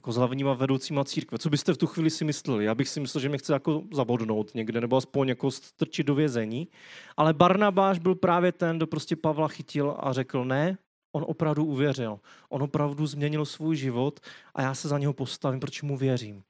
jako 0.00 0.12
s 0.12 0.16
hlavníma 0.16 0.54
vedoucíma 0.54 1.04
církve. 1.04 1.38
Co 1.38 1.50
byste 1.50 1.72
v 1.72 1.76
tu 1.76 1.86
chvíli 1.86 2.10
si 2.10 2.24
mysleli? 2.24 2.64
Já 2.64 2.74
bych 2.74 2.88
si 2.88 3.00
myslel, 3.00 3.20
že 3.20 3.28
mě 3.28 3.38
chce 3.38 3.52
jako 3.52 3.82
zabodnout 3.92 4.54
někde, 4.54 4.80
nebo 4.80 4.96
aspoň 4.96 5.28
jako 5.28 5.50
strčit 5.50 6.06
do 6.06 6.14
vězení. 6.14 6.68
Ale 7.16 7.32
Barnabáš 7.32 7.98
byl 7.98 8.14
právě 8.14 8.52
ten, 8.52 8.76
kdo 8.76 8.86
prostě 8.86 9.16
Pavla 9.16 9.48
chytil 9.48 9.96
a 9.98 10.12
řekl, 10.12 10.44
ne, 10.44 10.78
on 11.12 11.24
opravdu 11.28 11.64
uvěřil. 11.64 12.20
On 12.48 12.62
opravdu 12.62 13.06
změnil 13.06 13.44
svůj 13.44 13.76
život 13.76 14.20
a 14.54 14.62
já 14.62 14.74
se 14.74 14.88
za 14.88 14.98
něho 14.98 15.12
postavím, 15.12 15.60
protože 15.60 15.86
mu 15.86 15.96
věřím. 15.96 16.42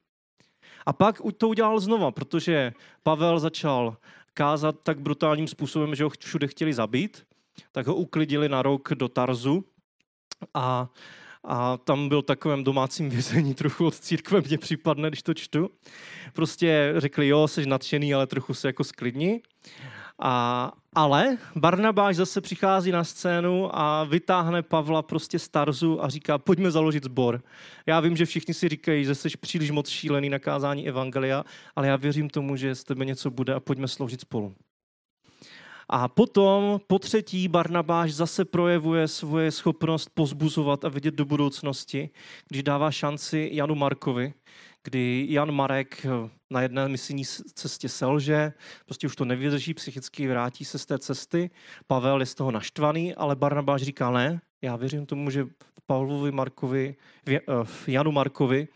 A 0.85 0.93
pak 0.93 1.21
to 1.37 1.49
udělal 1.49 1.79
znova, 1.79 2.11
protože 2.11 2.73
Pavel 3.03 3.39
začal 3.39 3.97
kázat 4.33 4.75
tak 4.83 4.99
brutálním 4.99 5.47
způsobem, 5.47 5.95
že 5.95 6.03
ho 6.03 6.09
všude 6.19 6.47
chtěli 6.47 6.73
zabít, 6.73 7.23
tak 7.71 7.87
ho 7.87 7.95
uklidili 7.95 8.49
na 8.49 8.61
rok 8.61 8.89
do 8.93 9.07
Tarzu 9.07 9.63
a, 10.53 10.89
a 11.43 11.77
tam 11.77 12.09
byl 12.09 12.21
takovém 12.21 12.63
domácím 12.63 13.09
vězení 13.09 13.53
trochu 13.53 13.85
od 13.85 13.95
církve, 13.95 14.41
mně 14.41 14.57
připadne, 14.57 15.07
když 15.07 15.23
to 15.23 15.33
čtu. 15.33 15.69
Prostě 16.33 16.93
řekli, 16.97 17.27
jo, 17.27 17.47
jsi 17.47 17.65
nadšený, 17.65 18.13
ale 18.13 18.27
trochu 18.27 18.53
se 18.53 18.67
jako 18.67 18.83
sklidni. 18.83 19.41
A, 20.23 20.71
ale 20.95 21.37
Barnabáš 21.55 22.15
zase 22.15 22.41
přichází 22.41 22.91
na 22.91 23.03
scénu 23.03 23.79
a 23.79 24.03
vytáhne 24.03 24.61
Pavla 24.61 25.01
prostě 25.01 25.39
z 25.39 25.49
Tarzu 25.49 26.03
a 26.03 26.09
říká, 26.09 26.37
pojďme 26.37 26.71
založit 26.71 27.03
sbor. 27.03 27.43
Já 27.85 27.99
vím, 27.99 28.17
že 28.17 28.25
všichni 28.25 28.53
si 28.53 28.69
říkají, 28.69 29.05
že 29.05 29.15
jsi 29.15 29.29
příliš 29.29 29.71
moc 29.71 29.89
šílený 29.89 30.29
na 30.29 30.39
kázání 30.39 30.87
Evangelia, 30.87 31.43
ale 31.75 31.87
já 31.87 31.95
věřím 31.95 32.29
tomu, 32.29 32.55
že 32.55 32.75
z 32.75 32.83
tebe 32.83 33.05
něco 33.05 33.31
bude 33.31 33.53
a 33.53 33.59
pojďme 33.59 33.87
sloužit 33.87 34.21
spolu. 34.21 34.55
A 35.89 36.07
potom, 36.07 36.81
po 36.87 36.99
třetí, 36.99 37.47
Barnabáš 37.47 38.13
zase 38.13 38.45
projevuje 38.45 39.07
svoje 39.07 39.51
schopnost 39.51 40.09
pozbuzovat 40.13 40.85
a 40.85 40.89
vidět 40.89 41.15
do 41.15 41.25
budoucnosti, 41.25 42.09
když 42.49 42.63
dává 42.63 42.91
šanci 42.91 43.49
Janu 43.53 43.75
Markovi, 43.75 44.33
kdy 44.83 45.27
Jan 45.29 45.51
Marek 45.51 46.05
eh, 46.05 46.29
na 46.49 46.61
jedné 46.61 46.87
misijní 46.87 47.25
cestě 47.53 47.89
selže, 47.89 48.53
prostě 48.85 49.07
už 49.07 49.15
to 49.15 49.25
nevydrží, 49.25 49.73
psychicky 49.73 50.27
vrátí 50.27 50.65
se 50.65 50.79
z 50.79 50.85
té 50.85 50.99
cesty. 50.99 51.49
Pavel 51.87 52.19
je 52.19 52.25
z 52.25 52.35
toho 52.35 52.51
naštvaný, 52.51 53.15
ale 53.15 53.35
Barnabáš 53.35 53.81
říká, 53.81 54.11
ne, 54.11 54.41
já 54.61 54.75
věřím 54.75 55.05
tomu, 55.05 55.29
že 55.29 55.43
v 55.43 55.81
Pavlovi 55.85 56.31
Markovi, 56.31 56.95
v 57.25 57.87
eh, 57.87 57.91
Janu 57.91 58.11
Markovi 58.11 58.67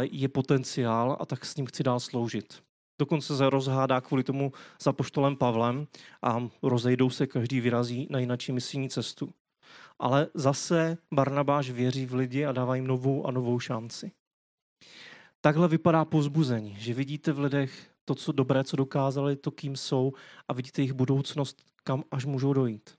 je 0.00 0.28
potenciál 0.28 1.16
a 1.20 1.26
tak 1.26 1.44
s 1.44 1.56
ním 1.56 1.66
chci 1.66 1.82
dál 1.82 2.00
sloužit. 2.00 2.62
Dokonce 3.00 3.36
se 3.36 3.50
rozhádá 3.50 4.00
kvůli 4.00 4.24
tomu 4.24 4.52
za 4.80 4.92
poštolem 4.92 5.36
Pavlem 5.36 5.86
a 6.22 6.48
rozejdou 6.62 7.10
se, 7.10 7.26
každý 7.26 7.60
vyrazí 7.60 8.06
na 8.10 8.18
jináčí 8.18 8.52
misijní 8.52 8.88
cestu. 8.88 9.32
Ale 9.98 10.26
zase 10.34 10.98
Barnabáš 11.14 11.70
věří 11.70 12.06
v 12.06 12.14
lidi 12.14 12.46
a 12.46 12.52
dává 12.52 12.74
jim 12.74 12.86
novou 12.86 13.26
a 13.26 13.30
novou 13.30 13.58
šanci. 13.58 14.12
Takhle 15.40 15.68
vypadá 15.68 16.04
pozbuzení, 16.04 16.76
že 16.78 16.94
vidíte 16.94 17.32
v 17.32 17.38
lidech 17.38 17.90
to, 18.04 18.14
co 18.14 18.32
dobré, 18.32 18.64
co 18.64 18.76
dokázali, 18.76 19.36
to, 19.36 19.50
kým 19.50 19.76
jsou 19.76 20.12
a 20.48 20.52
vidíte 20.52 20.82
jejich 20.82 20.92
budoucnost, 20.92 21.62
kam 21.84 22.04
až 22.10 22.24
můžou 22.24 22.52
dojít. 22.52 22.90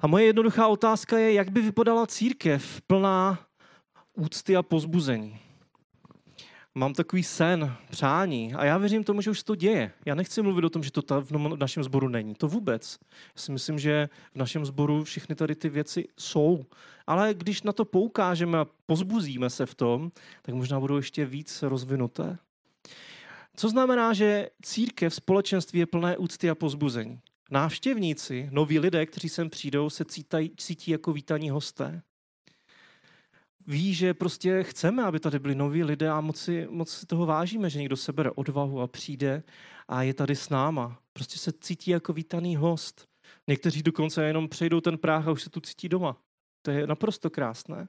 A 0.00 0.06
moje 0.06 0.24
jednoduchá 0.24 0.68
otázka 0.68 1.18
je, 1.18 1.32
jak 1.32 1.50
by 1.50 1.60
vypadala 1.60 2.06
církev 2.06 2.80
plná 2.86 3.38
úcty 4.16 4.56
a 4.56 4.62
pozbuzení 4.62 5.51
mám 6.74 6.94
takový 6.94 7.22
sen, 7.22 7.76
přání 7.90 8.54
a 8.54 8.64
já 8.64 8.78
věřím 8.78 9.04
tomu, 9.04 9.20
že 9.20 9.30
už 9.30 9.42
to 9.42 9.54
děje. 9.54 9.92
Já 10.06 10.14
nechci 10.14 10.42
mluvit 10.42 10.64
o 10.64 10.70
tom, 10.70 10.82
že 10.82 10.90
to 10.92 11.02
v 11.20 11.56
našem 11.56 11.84
sboru 11.84 12.08
není. 12.08 12.34
To 12.34 12.48
vůbec. 12.48 12.98
Já 13.36 13.42
si 13.42 13.52
myslím, 13.52 13.78
že 13.78 14.08
v 14.32 14.36
našem 14.36 14.66
sboru 14.66 15.04
všechny 15.04 15.34
tady 15.34 15.54
ty 15.54 15.68
věci 15.68 16.08
jsou. 16.18 16.64
Ale 17.06 17.34
když 17.34 17.62
na 17.62 17.72
to 17.72 17.84
poukážeme 17.84 18.58
a 18.58 18.66
pozbuzíme 18.86 19.50
se 19.50 19.66
v 19.66 19.74
tom, 19.74 20.12
tak 20.42 20.54
možná 20.54 20.80
budou 20.80 20.96
ještě 20.96 21.24
víc 21.24 21.62
rozvinuté. 21.62 22.38
Co 23.56 23.68
znamená, 23.68 24.12
že 24.12 24.50
církev, 24.62 25.14
společenství 25.14 25.78
je 25.80 25.86
plné 25.86 26.16
úcty 26.16 26.50
a 26.50 26.54
pozbuzení. 26.54 27.20
Návštěvníci, 27.50 28.48
noví 28.52 28.78
lidé, 28.78 29.06
kteří 29.06 29.28
sem 29.28 29.50
přijdou, 29.50 29.90
se 29.90 30.04
cítají, 30.04 30.50
cítí 30.56 30.90
jako 30.90 31.12
vítaní 31.12 31.50
hosté 31.50 32.02
ví, 33.66 33.94
že 33.94 34.14
prostě 34.14 34.62
chceme, 34.62 35.04
aby 35.04 35.20
tady 35.20 35.38
byli 35.38 35.54
noví 35.54 35.84
lidé 35.84 36.10
a 36.10 36.20
moc 36.20 36.40
si, 36.40 36.66
moc 36.70 36.90
si 36.90 37.06
toho 37.06 37.26
vážíme, 37.26 37.70
že 37.70 37.78
někdo 37.78 37.96
se 37.96 38.12
bere 38.12 38.30
odvahu 38.30 38.80
a 38.80 38.86
přijde 38.86 39.42
a 39.88 40.02
je 40.02 40.14
tady 40.14 40.36
s 40.36 40.48
náma. 40.48 40.98
Prostě 41.12 41.38
se 41.38 41.52
cítí 41.52 41.90
jako 41.90 42.12
vítaný 42.12 42.56
host. 42.56 43.08
Někteří 43.48 43.82
dokonce 43.82 44.24
jenom 44.24 44.48
přejdou 44.48 44.80
ten 44.80 44.98
práh 44.98 45.28
a 45.28 45.30
už 45.30 45.42
se 45.42 45.50
tu 45.50 45.60
cítí 45.60 45.88
doma. 45.88 46.16
To 46.62 46.70
je 46.70 46.86
naprosto 46.86 47.30
krásné. 47.30 47.88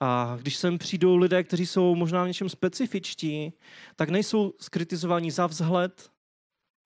A 0.00 0.36
když 0.40 0.56
sem 0.56 0.78
přijdou 0.78 1.16
lidé, 1.16 1.44
kteří 1.44 1.66
jsou 1.66 1.94
možná 1.94 2.24
v 2.24 2.28
něčem 2.28 2.48
specifičtí, 2.48 3.52
tak 3.96 4.08
nejsou 4.08 4.54
skritizovaní 4.60 5.30
za 5.30 5.46
vzhled, 5.46 6.10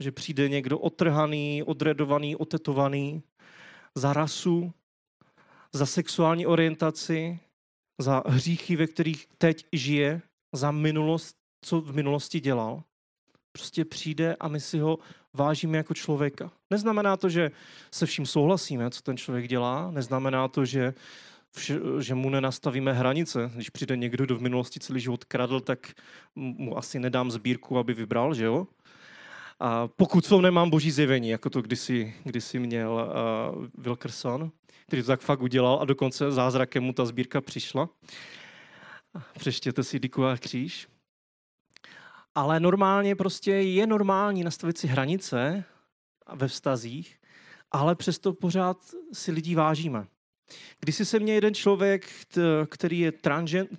že 0.00 0.12
přijde 0.12 0.48
někdo 0.48 0.78
otrhaný, 0.78 1.62
odredovaný, 1.62 2.36
otetovaný, 2.36 3.22
za 3.94 4.12
rasu, 4.12 4.72
za 5.72 5.86
sexuální 5.86 6.46
orientaci, 6.46 7.40
za 7.98 8.22
hříchy, 8.26 8.76
ve 8.76 8.86
kterých 8.86 9.26
teď 9.38 9.66
žije, 9.72 10.22
za 10.52 10.70
minulost, 10.70 11.36
co 11.64 11.80
v 11.80 11.94
minulosti 11.94 12.40
dělal. 12.40 12.82
Prostě 13.52 13.84
přijde 13.84 14.36
a 14.40 14.48
my 14.48 14.60
si 14.60 14.78
ho 14.78 14.98
vážíme 15.34 15.76
jako 15.76 15.94
člověka. 15.94 16.52
Neznamená 16.70 17.16
to, 17.16 17.28
že 17.28 17.50
se 17.90 18.06
vším 18.06 18.26
souhlasíme, 18.26 18.90
co 18.90 19.02
ten 19.02 19.16
člověk 19.16 19.48
dělá, 19.48 19.90
neznamená 19.90 20.48
to, 20.48 20.64
že, 20.64 20.94
vše, 21.50 21.80
že 22.00 22.14
mu 22.14 22.30
nenastavíme 22.30 22.92
hranice. 22.92 23.50
Když 23.54 23.70
přijde 23.70 23.96
někdo, 23.96 24.24
kdo 24.24 24.36
v 24.36 24.42
minulosti 24.42 24.80
celý 24.80 25.00
život 25.00 25.24
kradl, 25.24 25.60
tak 25.60 25.92
mu 26.34 26.78
asi 26.78 26.98
nedám 26.98 27.30
sbírku, 27.30 27.78
aby 27.78 27.94
vybral, 27.94 28.34
že 28.34 28.44
jo? 28.44 28.66
A 29.60 29.88
pokud 29.88 30.28
tom 30.28 30.42
nemám 30.42 30.70
boží 30.70 30.90
zjevení, 30.90 31.28
jako 31.28 31.50
to 31.50 31.62
kdysi, 31.62 32.14
kdysi 32.24 32.58
měl 32.58 32.92
uh, 32.92 33.66
Wilkerson, 33.74 34.52
který 34.86 35.02
to 35.02 35.06
tak 35.06 35.20
fakt 35.20 35.42
udělal 35.42 35.78
a 35.80 35.84
dokonce 35.84 36.32
zázrakem 36.32 36.82
mu 36.82 36.92
ta 36.92 37.06
sbírka 37.06 37.40
přišla. 37.40 37.88
Přeštěte 39.38 39.84
si 39.84 39.98
Diku 39.98 40.24
a 40.24 40.36
kříž. 40.36 40.88
Ale 42.34 42.60
normálně 42.60 43.16
prostě 43.16 43.50
je 43.50 43.86
normální 43.86 44.44
nastavit 44.44 44.78
si 44.78 44.86
hranice 44.86 45.64
ve 46.32 46.48
vztazích, 46.48 47.18
ale 47.70 47.94
přesto 47.94 48.32
pořád 48.32 48.76
si 49.12 49.32
lidí 49.32 49.54
vážíme. 49.54 50.06
Když 50.80 50.96
se 50.96 51.18
mě 51.18 51.34
jeden 51.34 51.54
člověk, 51.54 52.10
který 52.68 52.98
je 52.98 53.12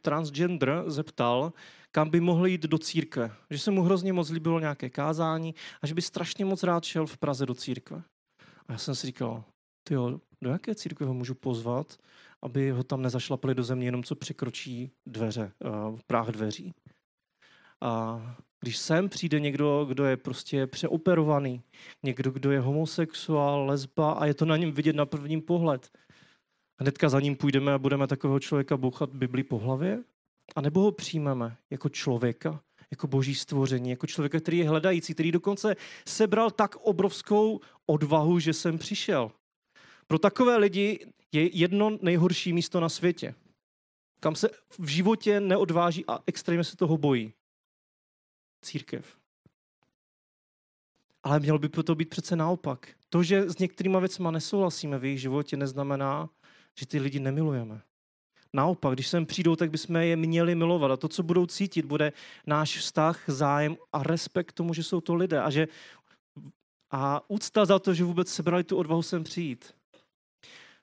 transgender, 0.02 0.84
zeptal, 0.88 1.54
kam 1.92 2.10
by 2.10 2.20
mohl 2.20 2.48
jít 2.48 2.62
do 2.62 2.78
církve. 2.78 3.32
Že 3.50 3.60
se 3.60 3.72
mu 3.72 3.82
hrozně 3.82 4.14
moc 4.14 4.30
líbilo 4.30 4.60
nějaké 4.60 4.90
kázání 4.90 5.56
a 5.82 5.88
že 5.88 5.94
by 5.94 6.02
strašně 6.02 6.46
moc 6.46 6.64
rád 6.64 6.84
šel 6.84 7.08
v 7.08 7.18
Praze 7.18 7.46
do 7.46 7.54
církve. 7.54 8.04
A 8.68 8.72
já 8.72 8.78
jsem 8.78 8.96
si 8.96 9.08
říkal, 9.08 9.44
ty 9.84 9.96
do 10.42 10.50
jaké 10.50 10.76
církve 10.76 11.06
ho 11.06 11.14
můžu 11.14 11.36
pozvat, 11.36 11.98
aby 12.42 12.72
ho 12.72 12.84
tam 12.84 13.02
nezašlapali 13.02 13.56
do 13.56 13.64
země 13.64 13.88
jenom 13.88 14.04
co 14.04 14.16
překročí 14.16 14.92
dveře, 15.06 15.52
uh, 15.66 16.00
práh 16.08 16.28
dveří. 16.28 16.74
A 17.82 18.22
když 18.62 18.78
sem 18.78 19.10
přijde 19.10 19.40
někdo, 19.40 19.86
kdo 19.86 20.06
je 20.06 20.18
prostě 20.18 20.68
přeoperovaný, 20.68 21.62
někdo, 22.04 22.32
kdo 22.32 22.52
je 22.52 22.60
homosexuál, 22.60 23.66
lesba 23.66 24.12
a 24.12 24.26
je 24.26 24.34
to 24.34 24.46
na 24.46 24.58
něm 24.58 24.72
vidět 24.72 24.96
na 24.96 25.06
první 25.06 25.42
pohled, 25.42 25.92
hnedka 26.80 27.10
za 27.10 27.20
ním 27.20 27.36
půjdeme 27.36 27.74
a 27.74 27.78
budeme 27.78 28.08
takového 28.08 28.40
člověka 28.40 28.78
bouchat 28.78 29.10
Bibli 29.10 29.44
po 29.44 29.60
hlavě? 29.60 30.04
A 30.56 30.62
nebo 30.62 30.82
ho 30.82 30.92
přijmeme 30.92 31.58
jako 31.70 31.90
člověka, 31.90 32.62
jako 32.92 33.08
boží 33.08 33.36
stvoření, 33.36 33.90
jako 33.90 34.08
člověka, 34.08 34.40
který 34.40 34.58
je 34.58 34.70
hledající, 34.70 35.14
který 35.14 35.32
dokonce 35.32 35.76
sebral 36.06 36.52
tak 36.52 36.76
obrovskou 36.76 37.60
odvahu, 37.86 38.40
že 38.40 38.54
jsem 38.54 38.78
přišel. 38.78 39.32
Pro 40.08 40.20
takové 40.20 40.58
lidi 40.58 41.06
je 41.32 41.58
jedno 41.58 41.98
nejhorší 42.02 42.54
místo 42.54 42.80
na 42.80 42.90
světě, 42.90 43.36
kam 44.20 44.36
se 44.36 44.50
v 44.80 44.88
životě 44.88 45.40
neodváží 45.40 46.06
a 46.08 46.20
extrémně 46.28 46.64
se 46.64 46.78
toho 46.78 46.98
bojí. 46.98 47.34
Církev. 48.62 49.18
Ale 51.24 51.40
mělo 51.40 51.60
by 51.60 51.70
to 51.70 51.96
být 51.96 52.10
přece 52.10 52.36
naopak. 52.36 52.90
To, 53.10 53.24
že 53.24 53.50
s 53.50 53.58
některýma 53.58 54.00
věcma 54.00 54.32
nesouhlasíme 54.32 55.00
v 55.00 55.06
jejich 55.06 55.22
životě, 55.22 55.58
neznamená, 55.58 56.30
že 56.76 56.86
ty 56.86 57.00
lidi 57.00 57.20
nemilujeme. 57.20 57.82
Naopak, 58.54 58.94
když 58.94 59.08
sem 59.08 59.26
přijdou, 59.26 59.56
tak 59.56 59.72
bychom 59.72 59.96
je 59.96 60.16
měli 60.16 60.56
milovat. 60.56 60.92
A 60.92 60.98
to, 60.98 61.08
co 61.08 61.24
budou 61.24 61.46
cítit, 61.46 61.86
bude 61.86 62.14
náš 62.48 62.78
vztah, 62.78 63.24
zájem 63.28 63.78
a 63.94 64.04
respekt 64.04 64.54
tomu, 64.54 64.74
že 64.74 64.84
jsou 64.84 65.02
to 65.02 65.16
lidé. 65.16 65.42
A, 65.42 65.50
že, 65.50 65.68
a 66.92 67.30
úcta 67.30 67.66
za 67.66 67.80
to, 67.80 67.94
že 67.94 68.04
vůbec 68.04 68.34
sebrali 68.34 68.64
tu 68.64 68.78
odvahu 68.78 69.02
sem 69.02 69.24
přijít. 69.24 69.74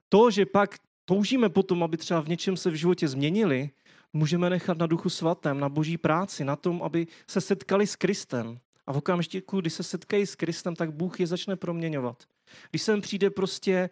To, 0.09 0.31
že 0.31 0.47
pak 0.47 0.79
toužíme 1.05 1.49
potom, 1.49 1.83
aby 1.83 1.97
třeba 1.97 2.21
v 2.21 2.29
něčem 2.29 2.57
se 2.57 2.71
v 2.71 2.75
životě 2.75 3.09
změnili, 3.09 3.71
můžeme 4.13 4.51
nechat 4.51 4.79
na 4.79 4.87
duchu 4.87 5.11
svatém, 5.11 5.61
na 5.61 5.69
boží 5.69 5.99
práci, 5.99 6.45
na 6.45 6.57
tom, 6.57 6.83
aby 6.83 7.07
se 7.27 7.41
setkali 7.41 7.87
s 7.87 7.97
Kristem. 7.97 8.59
A 8.87 8.93
v 8.93 8.97
okamžiku, 8.97 9.61
kdy 9.61 9.71
se 9.71 9.83
setkají 9.83 10.27
s 10.27 10.35
Kristem, 10.35 10.77
tak 10.77 10.93
Bůh 10.93 11.21
je 11.21 11.27
začne 11.27 11.57
proměňovat. 11.57 12.25
Když 12.71 12.83
sem 12.83 13.01
přijde 13.01 13.31
prostě 13.31 13.91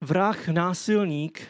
vrah, 0.00 0.48
násilník, 0.48 1.42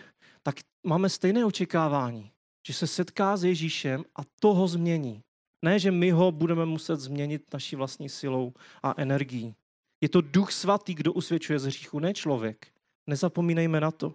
máme 0.85 1.09
stejné 1.09 1.45
očekávání, 1.45 2.31
že 2.67 2.75
se 2.75 2.87
setká 2.87 3.37
s 3.37 3.45
Ježíšem 3.45 4.05
a 4.17 4.21
to 4.41 4.55
ho 4.55 4.69
změní. 4.69 5.23
Ne, 5.65 5.79
že 5.79 5.91
my 5.91 6.11
ho 6.11 6.33
budeme 6.33 6.67
muset 6.67 7.01
změnit 7.01 7.43
naší 7.53 7.77
vlastní 7.77 8.09
silou 8.09 8.53
a 8.83 8.95
energií. 8.97 9.55
Je 10.01 10.09
to 10.09 10.21
duch 10.21 10.53
svatý, 10.53 10.95
kdo 10.95 11.13
usvědčuje 11.13 11.59
z 11.59 11.65
hříchu, 11.65 11.99
ne 11.99 12.15
člověk. 12.15 12.67
Nezapomínejme 13.07 13.81
na 13.81 13.91
to. 13.91 14.15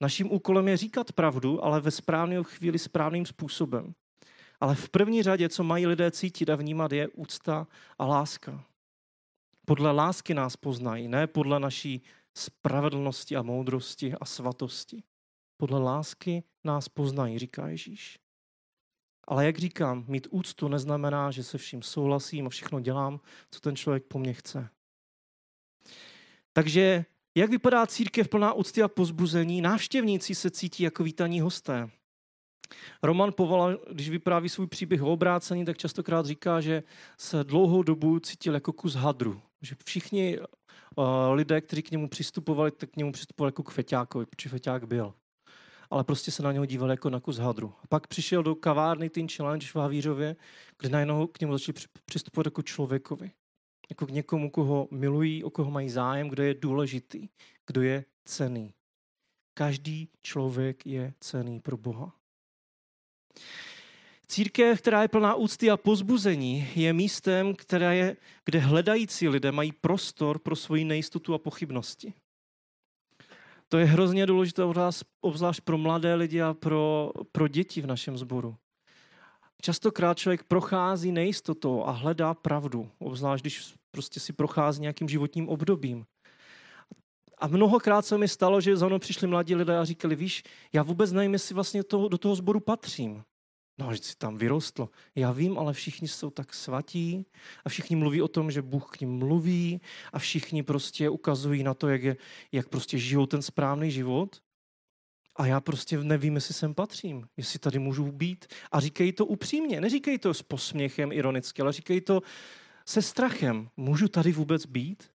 Naším 0.00 0.32
úkolem 0.32 0.68
je 0.68 0.76
říkat 0.76 1.12
pravdu, 1.12 1.64
ale 1.64 1.80
ve 1.80 1.90
správnou 1.90 2.42
chvíli 2.44 2.78
správným 2.78 3.26
způsobem. 3.26 3.94
Ale 4.60 4.74
v 4.74 4.88
první 4.88 5.22
řadě, 5.22 5.48
co 5.48 5.64
mají 5.64 5.86
lidé 5.86 6.10
cítit 6.10 6.50
a 6.50 6.56
vnímat, 6.56 6.92
je 6.92 7.08
úcta 7.08 7.66
a 7.98 8.06
láska. 8.06 8.64
Podle 9.66 9.92
lásky 9.92 10.34
nás 10.34 10.56
poznají, 10.56 11.08
ne 11.08 11.26
podle 11.26 11.60
naší 11.60 12.02
spravedlnosti 12.34 13.36
a 13.36 13.42
moudrosti 13.42 14.14
a 14.20 14.24
svatosti. 14.24 15.02
Podle 15.60 15.78
lásky 15.78 16.42
nás 16.64 16.88
poznají, 16.88 17.38
říká 17.38 17.68
Ježíš. 17.68 18.18
Ale 19.28 19.46
jak 19.46 19.58
říkám, 19.58 20.04
mít 20.08 20.26
úctu 20.30 20.68
neznamená, 20.68 21.30
že 21.30 21.44
se 21.44 21.58
vším 21.58 21.82
souhlasím 21.82 22.46
a 22.46 22.50
všechno 22.50 22.80
dělám, 22.80 23.20
co 23.50 23.60
ten 23.60 23.76
člověk 23.76 24.04
po 24.04 24.18
mně 24.18 24.32
chce. 24.32 24.68
Takže 26.52 27.04
jak 27.34 27.50
vypadá 27.50 27.86
církev 27.86 28.28
plná 28.28 28.52
úcty 28.52 28.82
a 28.82 28.88
pozbuzení? 28.88 29.60
Návštěvníci 29.60 30.34
se 30.34 30.50
cítí 30.50 30.82
jako 30.82 31.04
vítaní 31.04 31.40
hosté. 31.40 31.90
Roman 33.02 33.32
Povala, 33.32 33.70
když 33.92 34.10
vypráví 34.10 34.48
svůj 34.48 34.66
příběh 34.66 35.02
o 35.02 35.12
obrácení, 35.12 35.64
tak 35.64 35.78
častokrát 35.78 36.26
říká, 36.26 36.60
že 36.60 36.82
se 37.18 37.44
dlouhou 37.44 37.82
dobu 37.82 38.20
cítil 38.20 38.54
jako 38.54 38.72
kus 38.72 38.94
hadru. 38.94 39.42
Že 39.62 39.76
všichni 39.84 40.38
uh, 40.38 40.44
lidé, 41.32 41.60
kteří 41.60 41.82
k 41.82 41.90
němu 41.90 42.08
přistupovali, 42.08 42.70
tak 42.70 42.90
k 42.90 42.96
němu 42.96 43.12
přistupovali 43.12 43.48
jako 43.48 43.62
k 43.62 43.70
feťákovi, 43.70 44.26
protože 44.26 44.48
feťák 44.48 44.86
byl. 44.86 45.14
Ale 45.90 46.04
prostě 46.04 46.30
se 46.30 46.42
na 46.42 46.52
něho 46.52 46.66
dívali 46.66 46.92
jako 46.92 47.10
na 47.10 47.20
kus 47.20 47.38
hadru. 47.38 47.74
A 47.82 47.86
pak 47.86 48.06
přišel 48.06 48.42
do 48.42 48.54
kavárny 48.54 49.10
Teen 49.10 49.28
Challenge 49.28 49.66
v 49.66 49.76
Havířově, 49.76 50.36
kde 50.78 50.88
najednou 50.88 51.26
k 51.26 51.40
němu 51.40 51.58
začali 51.58 51.78
přistupovat 52.04 52.46
jako 52.46 52.62
člověkovi. 52.62 53.30
Jako 53.90 54.06
k 54.06 54.10
někomu, 54.10 54.50
koho 54.50 54.88
milují, 54.90 55.44
o 55.44 55.50
koho 55.50 55.70
mají 55.70 55.90
zájem, 55.90 56.28
kdo 56.28 56.42
je 56.42 56.54
důležitý, 56.54 57.28
kdo 57.66 57.82
je 57.82 58.04
cený. 58.24 58.74
Každý 59.54 60.08
člověk 60.22 60.86
je 60.86 61.14
cený 61.20 61.60
pro 61.60 61.76
Boha. 61.76 62.12
Církev, 64.26 64.80
která 64.80 65.02
je 65.02 65.08
plná 65.08 65.34
úcty 65.34 65.70
a 65.70 65.76
pozbuzení, 65.76 66.68
je 66.74 66.92
místem, 66.92 67.54
které 67.54 67.96
je, 67.96 68.16
kde 68.44 68.58
hledající 68.58 69.28
lidé 69.28 69.52
mají 69.52 69.72
prostor 69.72 70.38
pro 70.38 70.56
svoji 70.56 70.84
nejistotu 70.84 71.34
a 71.34 71.38
pochybnosti. 71.38 72.14
To 73.72 73.78
je 73.78 73.84
hrozně 73.84 74.26
důležité, 74.26 74.62
obzvlášť 75.20 75.60
pro 75.60 75.78
mladé 75.78 76.14
lidi 76.14 76.42
a 76.42 76.54
pro, 76.54 77.10
pro 77.32 77.48
děti 77.48 77.80
v 77.80 77.86
našem 77.86 78.18
sboru. 78.18 78.56
Častokrát 79.62 80.18
člověk 80.18 80.42
prochází 80.42 81.12
nejistotou 81.12 81.84
a 81.84 81.90
hledá 81.90 82.34
pravdu, 82.34 82.90
obzvlášť 82.98 83.42
když 83.42 83.74
prostě 83.90 84.20
si 84.20 84.32
prochází 84.32 84.80
nějakým 84.80 85.08
životním 85.08 85.48
obdobím. 85.48 86.04
A 87.38 87.46
mnohokrát 87.46 88.06
se 88.06 88.18
mi 88.18 88.28
stalo, 88.28 88.60
že 88.60 88.76
za 88.76 88.86
mnou 88.86 88.98
přišli 88.98 89.26
mladí 89.26 89.54
lidé 89.54 89.78
a 89.78 89.84
říkali, 89.84 90.16
víš, 90.16 90.42
já 90.72 90.82
vůbec 90.82 91.12
nevím, 91.12 91.32
jestli 91.32 91.54
vlastně 91.54 91.84
toho, 91.84 92.08
do 92.08 92.18
toho 92.18 92.34
sboru 92.34 92.60
patřím. 92.60 93.22
No, 93.80 93.94
že 93.94 94.02
si 94.02 94.16
tam 94.16 94.38
vyrostl. 94.38 94.88
Já 95.14 95.32
vím, 95.32 95.58
ale 95.58 95.72
všichni 95.72 96.08
jsou 96.08 96.30
tak 96.30 96.54
svatí 96.54 97.26
a 97.64 97.68
všichni 97.68 97.96
mluví 97.96 98.22
o 98.22 98.28
tom, 98.28 98.50
že 98.50 98.62
Bůh 98.62 98.90
k 98.90 99.00
ním 99.00 99.18
mluví 99.18 99.80
a 100.12 100.18
všichni 100.18 100.62
prostě 100.62 101.08
ukazují 101.08 101.62
na 101.62 101.74
to, 101.74 101.88
jak, 101.88 102.02
je, 102.02 102.16
jak 102.52 102.68
prostě 102.68 102.98
žijou 102.98 103.26
ten 103.26 103.42
správný 103.42 103.90
život. 103.90 104.42
A 105.36 105.46
já 105.46 105.60
prostě 105.60 105.98
nevím, 105.98 106.34
jestli 106.34 106.54
sem 106.54 106.74
patřím, 106.74 107.26
jestli 107.36 107.58
tady 107.58 107.78
můžu 107.78 108.12
být. 108.12 108.46
A 108.72 108.80
říkají 108.80 109.12
to 109.12 109.26
upřímně, 109.26 109.80
neříkají 109.80 110.18
to 110.18 110.34
s 110.34 110.42
posměchem 110.42 111.12
ironicky, 111.12 111.62
ale 111.62 111.72
říkají 111.72 112.00
to 112.00 112.22
se 112.86 113.02
strachem. 113.02 113.68
Můžu 113.76 114.08
tady 114.08 114.32
vůbec 114.32 114.66
být? 114.66 115.10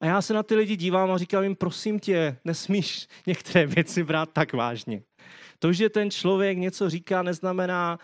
A 0.00 0.06
já 0.06 0.22
se 0.22 0.34
na 0.34 0.42
ty 0.42 0.54
lidi 0.54 0.76
dívám 0.76 1.10
a 1.10 1.18
říkám 1.18 1.42
jim, 1.42 1.56
prosím 1.56 2.00
tě, 2.00 2.36
nesmíš 2.44 3.08
některé 3.26 3.66
věci 3.66 4.04
brát 4.04 4.32
tak 4.32 4.52
vážně. 4.52 5.02
To, 5.58 5.72
že 5.72 5.88
ten 5.88 6.10
člověk 6.10 6.58
něco 6.58 6.90
říká, 6.90 7.22
neznamená, 7.22 7.98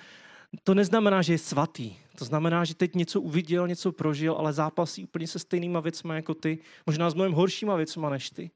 to 0.64 0.74
neznamená, 0.74 1.22
že 1.22 1.32
je 1.32 1.38
svatý. 1.38 1.96
To 2.18 2.24
znamená, 2.24 2.64
že 2.64 2.74
teď 2.74 2.94
něco 2.94 3.20
uviděl, 3.20 3.68
něco 3.68 3.92
prožil, 3.92 4.34
ale 4.34 4.52
zápasí 4.52 5.04
úplně 5.04 5.26
se 5.26 5.38
stejnýma 5.38 5.80
věcmi 5.80 6.14
jako 6.14 6.34
ty, 6.34 6.58
možná 6.86 7.10
s 7.10 7.14
mnohem 7.14 7.32
horšíma 7.32 7.76
věcma 7.76 8.10
než 8.10 8.30
ty. 8.30 8.50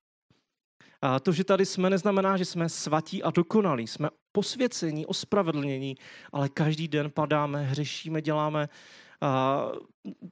A 1.02 1.20
to, 1.20 1.32
že 1.32 1.44
tady 1.44 1.66
jsme, 1.66 1.90
neznamená, 1.90 2.36
že 2.36 2.44
jsme 2.44 2.68
svatí 2.68 3.22
a 3.22 3.30
dokonalí. 3.30 3.86
Jsme 3.86 4.08
posvěcení, 4.32 5.06
ospravedlnění, 5.06 5.96
ale 6.32 6.48
každý 6.48 6.88
den 6.88 7.10
padáme, 7.10 7.62
hřešíme, 7.62 8.22
děláme, 8.22 8.68
a 9.20 9.62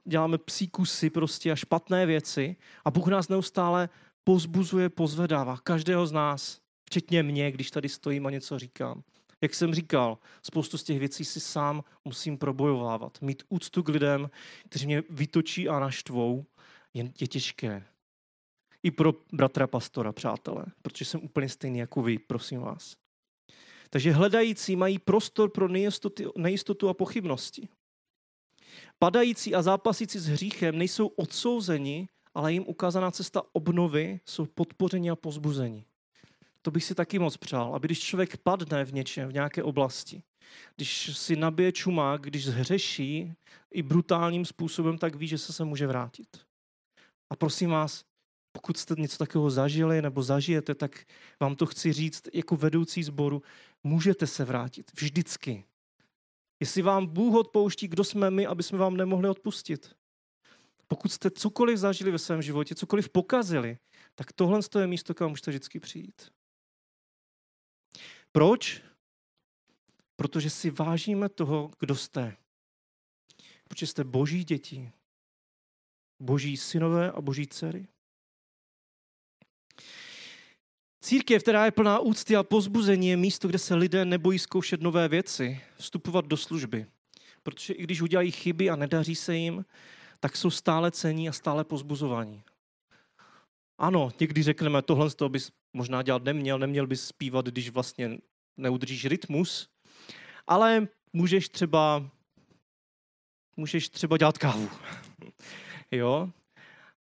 děláme 0.05 0.37
psí 0.37 0.67
kusy 0.67 1.09
prostě 1.09 1.51
a 1.51 1.55
špatné 1.55 2.05
věci. 2.05 2.55
A 2.85 2.91
Bůh 2.91 3.07
nás 3.07 3.29
neustále 3.29 3.89
pozbuzuje, 4.23 4.89
pozvedává. 4.89 5.57
Každého 5.63 6.07
z 6.07 6.11
nás, 6.11 6.59
včetně 6.93 7.23
mě, 7.23 7.51
když 7.51 7.71
tady 7.71 7.89
stojím 7.89 8.25
a 8.25 8.31
něco 8.31 8.59
říkám. 8.59 9.03
Jak 9.41 9.55
jsem 9.55 9.73
říkal, 9.73 10.17
spoustu 10.41 10.77
z 10.77 10.83
těch 10.83 10.99
věcí 10.99 11.25
si 11.25 11.39
sám 11.39 11.83
musím 12.05 12.37
probojovávat. 12.37 13.21
Mít 13.21 13.43
úctu 13.49 13.83
k 13.83 13.89
lidem, 13.89 14.29
kteří 14.69 14.85
mě 14.85 15.03
vytočí 15.09 15.69
a 15.69 15.79
naštvou, 15.79 16.45
je, 16.93 17.11
je 17.21 17.27
těžké. 17.27 17.85
I 18.83 18.91
pro 18.91 19.13
bratra 19.31 19.67
pastora, 19.67 20.11
přátelé, 20.11 20.65
protože 20.81 21.05
jsem 21.05 21.23
úplně 21.23 21.49
stejný 21.49 21.79
jako 21.79 22.01
vy, 22.01 22.19
prosím 22.19 22.61
vás. 22.61 22.95
Takže 23.89 24.11
hledající 24.11 24.75
mají 24.75 24.99
prostor 24.99 25.49
pro 25.49 25.67
nejistotu, 25.67 26.31
nejistotu 26.37 26.89
a 26.89 26.93
pochybnosti. 26.93 27.67
Padající 28.99 29.55
a 29.55 29.61
zápasící 29.61 30.19
s 30.19 30.27
hříchem 30.27 30.77
nejsou 30.77 31.07
odsouzeni, 31.07 32.07
ale 32.33 32.53
jim 32.53 32.63
ukázaná 32.67 33.11
cesta 33.11 33.41
obnovy 33.53 34.19
jsou 34.25 34.45
podpoření 34.45 35.09
a 35.09 35.15
pozbuzení. 35.15 35.85
To 36.65 36.71
bych 36.71 36.83
si 36.83 36.95
taky 36.95 37.19
moc 37.19 37.37
přál, 37.37 37.75
aby 37.75 37.87
když 37.87 37.99
člověk 37.99 38.37
padne 38.37 38.85
v 38.85 38.93
něčem, 38.93 39.29
v 39.29 39.33
nějaké 39.33 39.63
oblasti, 39.63 40.23
když 40.75 41.17
si 41.17 41.35
nabije 41.35 41.71
čumák, 41.71 42.21
když 42.21 42.45
zhřeší 42.45 43.33
i 43.71 43.81
brutálním 43.81 44.45
způsobem, 44.45 44.97
tak 44.97 45.15
ví, 45.15 45.27
že 45.27 45.37
se 45.37 45.53
se 45.53 45.63
může 45.63 45.87
vrátit. 45.87 46.27
A 47.29 47.35
prosím 47.35 47.69
vás, 47.69 48.03
pokud 48.51 48.77
jste 48.77 48.95
něco 48.97 49.17
takového 49.17 49.49
zažili 49.49 50.01
nebo 50.01 50.23
zažijete, 50.23 50.75
tak 50.75 51.05
vám 51.39 51.55
to 51.55 51.65
chci 51.65 51.93
říct 51.93 52.27
jako 52.33 52.55
vedoucí 52.55 53.03
sboru, 53.03 53.41
můžete 53.83 54.27
se 54.27 54.45
vrátit 54.45 54.91
vždycky. 54.95 55.65
Jestli 56.59 56.81
vám 56.81 57.05
Bůh 57.07 57.35
odpouští, 57.35 57.87
kdo 57.87 58.03
jsme 58.03 58.31
my, 58.31 58.47
aby 58.47 58.63
jsme 58.63 58.77
vám 58.77 58.97
nemohli 58.97 59.29
odpustit. 59.29 59.95
Pokud 60.87 61.11
jste 61.11 61.31
cokoliv 61.31 61.77
zažili 61.77 62.11
ve 62.11 62.19
svém 62.19 62.41
životě, 62.41 62.75
cokoliv 62.75 63.09
pokazili, 63.09 63.77
tak 64.15 64.33
tohle 64.33 64.59
je 64.79 64.87
místo, 64.87 65.13
kam 65.13 65.29
můžete 65.29 65.51
vždycky 65.51 65.79
přijít. 65.79 66.31
Proč? 68.33 68.81
Protože 70.15 70.49
si 70.49 70.69
vážíme 70.69 71.29
toho, 71.29 71.71
kdo 71.79 71.95
jste. 71.95 72.37
Protože 73.67 73.87
jste 73.87 74.03
boží 74.03 74.43
děti, 74.43 74.91
boží 76.19 76.57
synové 76.57 77.11
a 77.11 77.21
boží 77.21 77.47
dcery. 77.47 77.87
Církev, 81.01 81.41
která 81.43 81.65
je 81.65 81.71
plná 81.71 81.99
úcty 81.99 82.35
a 82.35 82.43
pozbuzení, 82.43 83.09
je 83.09 83.17
místo, 83.17 83.47
kde 83.47 83.59
se 83.59 83.75
lidé 83.75 84.05
nebojí 84.05 84.39
zkoušet 84.39 84.81
nové 84.81 85.07
věci, 85.07 85.61
vstupovat 85.77 86.25
do 86.25 86.37
služby. 86.37 86.85
Protože 87.43 87.73
i 87.73 87.83
když 87.83 88.01
udělají 88.01 88.31
chyby 88.31 88.69
a 88.69 88.75
nedaří 88.75 89.15
se 89.15 89.35
jim, 89.35 89.65
tak 90.19 90.37
jsou 90.37 90.49
stále 90.49 90.91
cení 90.91 91.29
a 91.29 91.31
stále 91.31 91.63
pozbuzovaní. 91.63 92.43
Ano, 93.83 94.11
někdy 94.19 94.43
řekneme, 94.43 94.81
tohle 94.81 95.09
z 95.09 95.15
toho 95.15 95.29
bys 95.29 95.51
možná 95.73 96.01
dělat 96.01 96.23
neměl, 96.23 96.59
neměl 96.59 96.87
bys 96.87 97.07
zpívat, 97.07 97.45
když 97.45 97.69
vlastně 97.69 98.17
neudržíš 98.57 99.05
rytmus, 99.05 99.69
ale 100.47 100.87
můžeš 101.13 101.49
třeba, 101.49 102.09
můžeš 103.57 103.89
třeba 103.89 104.17
dělat 104.17 104.37
kávu. 104.37 104.69
jo? 105.91 106.29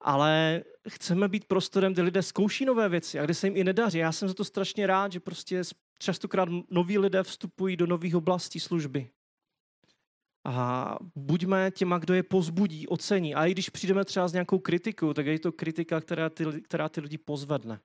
ale 0.00 0.62
chceme 0.88 1.28
být 1.28 1.44
prostorem, 1.44 1.92
kde 1.92 2.02
lidé 2.02 2.22
zkouší 2.22 2.64
nové 2.64 2.88
věci 2.88 3.18
a 3.18 3.24
kde 3.24 3.34
se 3.34 3.46
jim 3.46 3.56
i 3.56 3.64
nedaří. 3.64 3.98
Já 3.98 4.12
jsem 4.12 4.28
za 4.28 4.34
to 4.34 4.44
strašně 4.44 4.86
rád, 4.86 5.12
že 5.12 5.20
prostě 5.20 5.62
častokrát 5.98 6.48
noví 6.70 6.98
lidé 6.98 7.22
vstupují 7.22 7.76
do 7.76 7.86
nových 7.86 8.16
oblastí 8.16 8.60
služby. 8.60 9.08
A 10.44 10.96
buďme 11.16 11.70
těma, 11.70 11.98
kdo 11.98 12.14
je 12.14 12.22
pozbudí, 12.22 12.88
ocení. 12.88 13.34
A 13.34 13.46
i 13.46 13.52
když 13.52 13.70
přijdeme 13.70 14.04
třeba 14.04 14.28
s 14.28 14.32
nějakou 14.32 14.58
kritikou, 14.58 15.12
tak 15.12 15.26
je 15.26 15.38
to 15.38 15.52
kritika, 15.52 16.00
která 16.00 16.30
ty, 16.30 16.44
která 16.62 16.88
ty 16.88 17.00
lidi 17.00 17.18
pozvedne. 17.18 17.80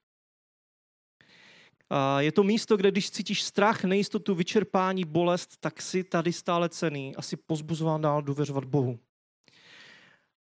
A 1.90 2.22
je 2.22 2.32
to 2.32 2.44
místo, 2.44 2.78
kde 2.78 2.92
když 2.92 3.12
cítíš 3.12 3.44
strach, 3.44 3.84
nejistotu, 3.84 4.36
vyčerpání, 4.36 5.06
bolest, 5.06 5.58
tak 5.60 5.82
si 5.82 6.04
tady 6.04 6.34
stále 6.34 6.70
cený 6.70 7.16
a 7.16 7.22
si 7.22 7.38
pozbuzován 7.38 8.02
dál 8.02 8.22
důvěřovat 8.22 8.66
Bohu. 8.66 9.00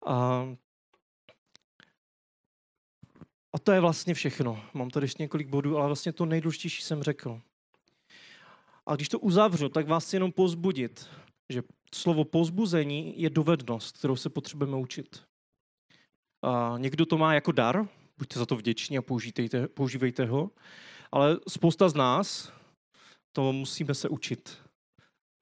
A 0.05 0.47
a 3.55 3.59
to 3.59 3.71
je 3.71 3.79
vlastně 3.79 4.13
všechno. 4.13 4.63
Mám 4.73 4.89
tady 4.89 5.03
ještě 5.03 5.23
několik 5.23 5.47
bodů, 5.47 5.77
ale 5.77 5.87
vlastně 5.87 6.13
to 6.13 6.25
nejdůležitější 6.25 6.81
jsem 6.81 7.03
řekl. 7.03 7.41
A 8.85 8.95
když 8.95 9.09
to 9.09 9.19
uzavřu, 9.19 9.69
tak 9.69 9.87
vás 9.87 10.13
jenom 10.13 10.31
pozbudit, 10.31 11.09
že 11.49 11.61
slovo 11.95 12.25
pozbuzení 12.25 13.21
je 13.21 13.29
dovednost, 13.29 13.97
kterou 13.97 14.15
se 14.15 14.29
potřebujeme 14.29 14.77
učit. 14.77 15.23
A 16.45 16.75
někdo 16.77 17.05
to 17.05 17.17
má 17.17 17.33
jako 17.33 17.51
dar, 17.51 17.87
buďte 18.17 18.39
za 18.39 18.45
to 18.45 18.55
vděční 18.55 18.97
a 18.97 19.01
používejte, 19.01 19.67
používejte 19.67 20.25
ho, 20.25 20.51
ale 21.11 21.39
spousta 21.49 21.89
z 21.89 21.93
nás 21.93 22.53
to 23.35 23.53
musíme 23.53 23.93
se 23.93 24.09
učit. 24.09 24.57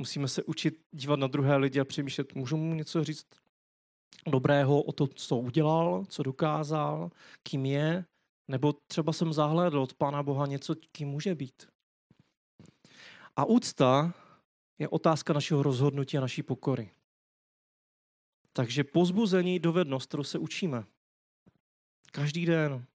Musíme 0.01 0.27
se 0.27 0.43
učit 0.43 0.79
dívat 0.91 1.19
na 1.19 1.27
druhé 1.27 1.57
lidi 1.57 1.79
a 1.79 1.85
přemýšlet, 1.85 2.35
můžu 2.35 2.57
mu 2.57 2.73
něco 2.73 3.03
říct 3.03 3.27
dobrého 4.27 4.81
o 4.81 4.91
to, 4.91 5.08
co 5.08 5.37
udělal, 5.37 6.06
co 6.10 6.23
dokázal, 6.23 7.12
kým 7.43 7.65
je, 7.65 8.06
nebo 8.51 8.73
třeba 8.87 9.13
jsem 9.13 9.33
zahlédl 9.33 9.79
od 9.79 9.93
Pána 9.93 10.23
Boha 10.23 10.45
něco, 10.45 10.75
kým 10.91 11.08
může 11.08 11.35
být. 11.35 11.67
A 13.35 13.45
úcta 13.45 14.13
je 14.80 14.88
otázka 14.88 15.34
našeho 15.34 15.63
rozhodnutí 15.63 16.17
a 16.17 16.21
naší 16.21 16.44
pokory. 16.44 16.92
Takže 18.54 18.84
pozbuzení 18.84 19.60
dovednost, 19.60 20.08
kterou 20.08 20.24
se 20.24 20.38
učíme. 20.38 20.84
Každý 22.12 22.46
den, 22.46 22.86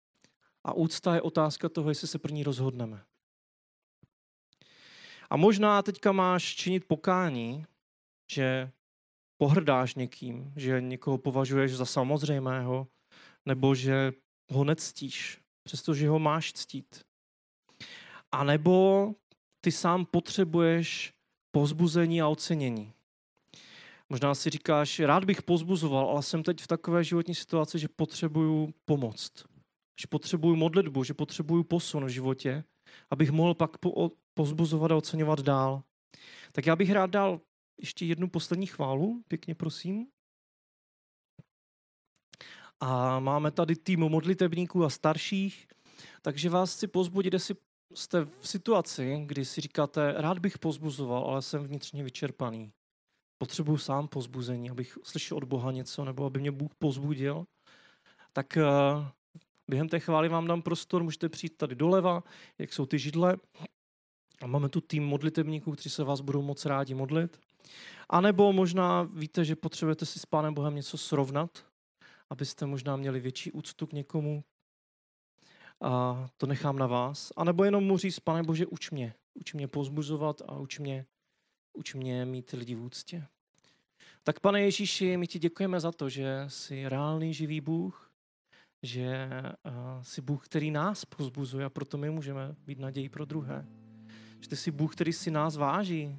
A 0.64 0.72
úcta 0.72 1.14
je 1.14 1.22
otázka 1.22 1.68
toho, 1.68 1.89
jestli 1.89 2.09
se 2.09 2.18
pro 2.18 2.33
ní 2.33 2.45
rozhodneme. 2.45 3.05
A 5.31 5.37
možná 5.37 5.83
teďka 5.83 6.12
máš 6.12 6.55
činit 6.55 6.85
pokání, 6.85 7.66
že 8.31 8.70
pohrdáš 9.39 9.95
někým, 9.95 10.53
že 10.57 10.81
někoho 10.81 11.18
považuješ 11.18 11.76
za 11.76 11.87
samozřejmého, 11.87 12.89
nebo 13.47 13.74
že 13.74 14.12
ho 14.51 14.64
nectíš, 14.64 15.41
přestože 15.62 16.09
ho 16.09 16.18
máš 16.18 16.53
ctít. 16.53 17.05
A 18.33 18.45
nebo 18.45 19.14
ty 19.61 19.72
sám 19.72 20.07
potřebuješ 20.07 21.14
pozbuzení 21.51 22.22
a 22.22 22.28
ocenění. 22.28 22.92
Možná 24.09 24.34
si 24.34 24.51
říkáš, 24.51 25.01
rád 25.01 25.24
bych 25.24 25.42
pozbuzoval, 25.42 26.09
ale 26.09 26.22
jsem 26.22 26.42
teď 26.42 26.61
v 26.61 26.66
takové 26.66 27.05
životní 27.05 27.34
situaci, 27.34 27.78
že 27.78 27.88
potřebuju 27.88 28.74
pomoc. 28.84 29.44
Že 30.01 30.07
potřebuju 30.09 30.57
modlitbu, 30.57 31.05
že 31.05 31.14
potřebuju 31.14 31.64
posun 31.64 32.05
v 32.05 32.09
životě, 32.09 32.64
abych 33.11 33.30
mohl 33.30 33.55
pak 33.55 33.78
po, 33.78 34.11
pozbuzovat 34.34 34.90
a 34.90 34.96
oceňovat 34.96 35.40
dál. 35.40 35.82
Tak 36.53 36.66
já 36.66 36.76
bych 36.76 36.92
rád 36.92 37.11
dal 37.11 37.40
ještě 37.80 38.07
jednu 38.07 38.28
poslední 38.28 38.66
chválu, 38.66 39.22
pěkně 39.28 39.55
prosím. 39.55 40.07
A 42.80 43.20
máme 43.20 43.51
tady 43.51 43.76
tým 43.76 44.01
modlitebníků 44.01 44.84
a 44.84 44.90
starších, 44.90 45.66
takže 46.22 46.51
vás 46.51 46.76
chci 46.76 46.86
pozbudit, 46.86 47.32
jestli 47.32 47.55
jste 47.95 48.24
v 48.24 48.49
situaci, 48.49 49.22
kdy 49.26 49.45
si 49.45 49.61
říkáte, 49.61 50.14
rád 50.16 50.39
bych 50.39 50.59
pozbuzoval, 50.59 51.24
ale 51.24 51.43
jsem 51.43 51.64
vnitřně 51.64 52.05
vyčerpaný. 52.05 52.72
Potřebuju 53.39 53.78
sám 53.78 54.09
pozbuzení, 54.09 54.70
abych 54.70 54.99
slyšel 55.03 55.36
od 55.36 55.45
Boha 55.45 55.72
něco, 55.72 56.05
nebo 56.05 56.26
aby 56.26 56.41
mě 56.41 56.51
Bůh 56.51 56.74
pozbudil. 56.78 57.45
Tak 58.32 58.57
eh, 58.57 58.62
během 59.70 59.89
té 59.89 60.01
chvály 60.01 60.28
vám 60.28 60.47
dám 60.47 60.62
prostor, 60.62 61.03
můžete 61.03 61.28
přijít 61.28 61.57
tady 61.57 61.74
doleva, 61.74 62.22
jak 62.59 62.72
jsou 62.72 62.86
ty 62.86 62.99
židle. 62.99 63.36
A 64.43 64.47
máme 64.47 64.68
tu 64.68 64.80
tým 64.80 65.05
modlitebníků, 65.05 65.72
kteří 65.72 65.91
se 65.91 66.05
vás 66.05 66.20
budou 66.20 66.43
moc 66.43 66.64
rádi 66.64 66.95
modlit. 66.95 67.41
A 68.09 68.20
nebo 68.20 68.53
možná 68.53 69.03
víte, 69.03 69.45
že 69.45 69.57
potřebujete 69.57 70.07
si 70.07 70.18
s 70.18 70.26
Pánem 70.26 70.55
Bohem 70.55 70.74
něco 70.74 70.99
srovnat, 70.99 71.66
abyste 72.30 72.66
možná 72.66 72.97
měli 72.97 73.20
větší 73.20 73.53
úctu 73.53 73.86
k 73.86 73.93
někomu. 73.93 74.45
A 75.81 76.26
to 76.37 76.47
nechám 76.47 76.79
na 76.79 76.87
vás. 76.87 77.33
A 77.37 77.45
nebo 77.45 77.64
jenom 77.64 77.85
mu 77.85 77.99
říct, 77.99 78.20
Pane 78.20 78.43
Bože, 78.43 78.66
uč 78.66 78.91
mě. 78.91 79.14
Uč 79.35 79.55
mě 79.55 79.68
pozbuzovat 79.68 80.43
a 80.49 80.59
uč 80.59 80.79
mě, 80.79 81.07
uč 81.72 81.95
mě 81.95 82.24
mít 82.24 82.51
lidi 82.51 82.74
v 82.74 82.83
úctě. 82.83 83.26
Tak 84.24 84.41
pane 84.41 84.62
Ježíši, 84.62 85.16
my 85.16 85.26
ti 85.26 85.39
děkujeme 85.39 85.81
za 85.81 85.93
to, 85.93 86.09
že 86.09 86.45
jsi 86.49 86.89
reálný 86.89 87.35
živý 87.35 87.61
Bůh, 87.61 88.12
že 88.83 89.31
jsi 90.03 90.20
Bůh, 90.20 90.45
který 90.45 90.70
nás 90.70 91.05
pozbuzuje 91.05 91.64
a 91.64 91.70
proto 91.70 91.99
my 91.99 92.11
můžeme 92.11 92.55
být 92.66 92.79
nadějí 92.79 93.09
pro 93.09 93.24
druhé. 93.24 93.66
Že 94.41 94.49
ty 94.49 94.57
jsi 94.57 94.70
Bůh, 94.70 94.95
který 94.95 95.12
si 95.12 95.31
nás 95.31 95.57
váží, 95.57 96.18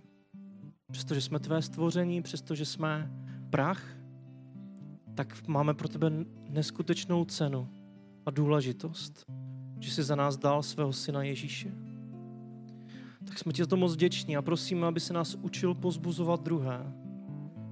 přestože 0.91 1.21
jsme 1.21 1.39
tvé 1.39 1.61
stvoření, 1.61 2.21
přestože 2.21 2.65
jsme 2.65 3.11
prach, 3.49 3.83
tak 5.15 5.47
máme 5.47 5.73
pro 5.73 5.87
tebe 5.87 6.11
neskutečnou 6.49 7.25
cenu 7.25 7.69
a 8.25 8.31
důležitost, 8.31 9.25
že 9.79 9.91
jsi 9.91 10.03
za 10.03 10.15
nás 10.15 10.37
dal 10.37 10.63
svého 10.63 10.93
syna 10.93 11.23
Ježíše. 11.23 11.71
Tak 13.25 13.39
jsme 13.39 13.53
ti 13.53 13.61
za 13.61 13.67
to 13.67 13.77
moc 13.77 13.93
vděční 13.93 14.37
a 14.37 14.41
prosíme, 14.41 14.87
aby 14.87 14.99
se 14.99 15.13
nás 15.13 15.35
učil 15.41 15.73
pozbuzovat 15.73 16.43
druhé, 16.43 16.93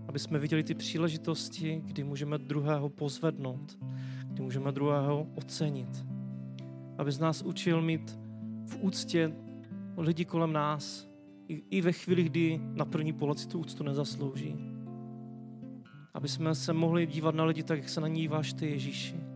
aby 0.08 0.20
jsme 0.20 0.40
viděli 0.40 0.64
ty 0.64 0.74
příležitosti, 0.74 1.82
kdy 1.86 2.04
můžeme 2.04 2.38
druhého 2.38 2.90
pozvednout, 2.90 3.78
kdy 4.24 4.44
můžeme 4.44 4.72
druhého 4.72 5.28
ocenit. 5.36 6.06
Aby 6.98 7.12
z 7.12 7.20
nás 7.20 7.42
učil 7.42 7.82
mít 7.82 8.20
v 8.66 8.78
úctě 8.82 9.34
lidi 9.98 10.26
kolem 10.26 10.54
nás, 10.54 11.08
i 11.48 11.82
ve 11.82 11.92
chvíli, 11.92 12.24
kdy 12.24 12.62
na 12.74 12.86
první 12.86 13.14
pohled 13.14 13.40
si 13.40 13.48
tu 13.48 13.60
úctu 13.60 13.84
nezaslouží. 13.84 14.56
Aby 16.14 16.28
jsme 16.28 16.56
se 16.56 16.74
mohli 16.74 17.08
dívat 17.08 17.36
na 17.36 17.44
lidi 17.44 17.64
tak, 17.64 17.80
jak 17.80 17.90
se 17.90 18.02
na 18.02 18.08
ní 18.08 18.22
díváš 18.22 18.54
ty, 18.54 18.70
Ježíši. 18.70 19.27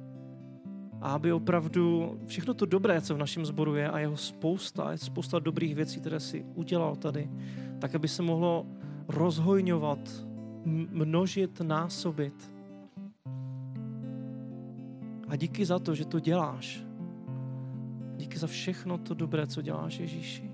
A 1.01 1.13
aby 1.13 1.33
opravdu 1.33 2.17
všechno 2.25 2.53
to 2.53 2.65
dobré, 2.65 3.01
co 3.01 3.15
v 3.15 3.17
našem 3.17 3.45
sboru 3.45 3.75
je, 3.75 3.89
a 3.89 3.99
jeho 3.99 4.17
spousta, 4.17 4.91
je 4.91 4.97
spousta 4.97 5.39
dobrých 5.39 5.75
věcí, 5.75 5.99
které 5.99 6.19
si 6.19 6.45
udělal 6.55 6.95
tady, 6.95 7.29
tak 7.79 7.95
aby 7.95 8.07
se 8.07 8.21
mohlo 8.21 8.65
rozhojňovat, 9.07 9.99
množit, 10.65 11.61
násobit. 11.61 12.51
A 15.27 15.35
díky 15.35 15.65
za 15.65 15.79
to, 15.79 15.95
že 15.95 16.05
to 16.05 16.19
děláš. 16.19 16.83
Díky 18.17 18.37
za 18.37 18.47
všechno 18.47 18.97
to 18.97 19.13
dobré, 19.13 19.47
co 19.47 19.61
děláš, 19.61 19.99
Ježíši. 19.99 20.50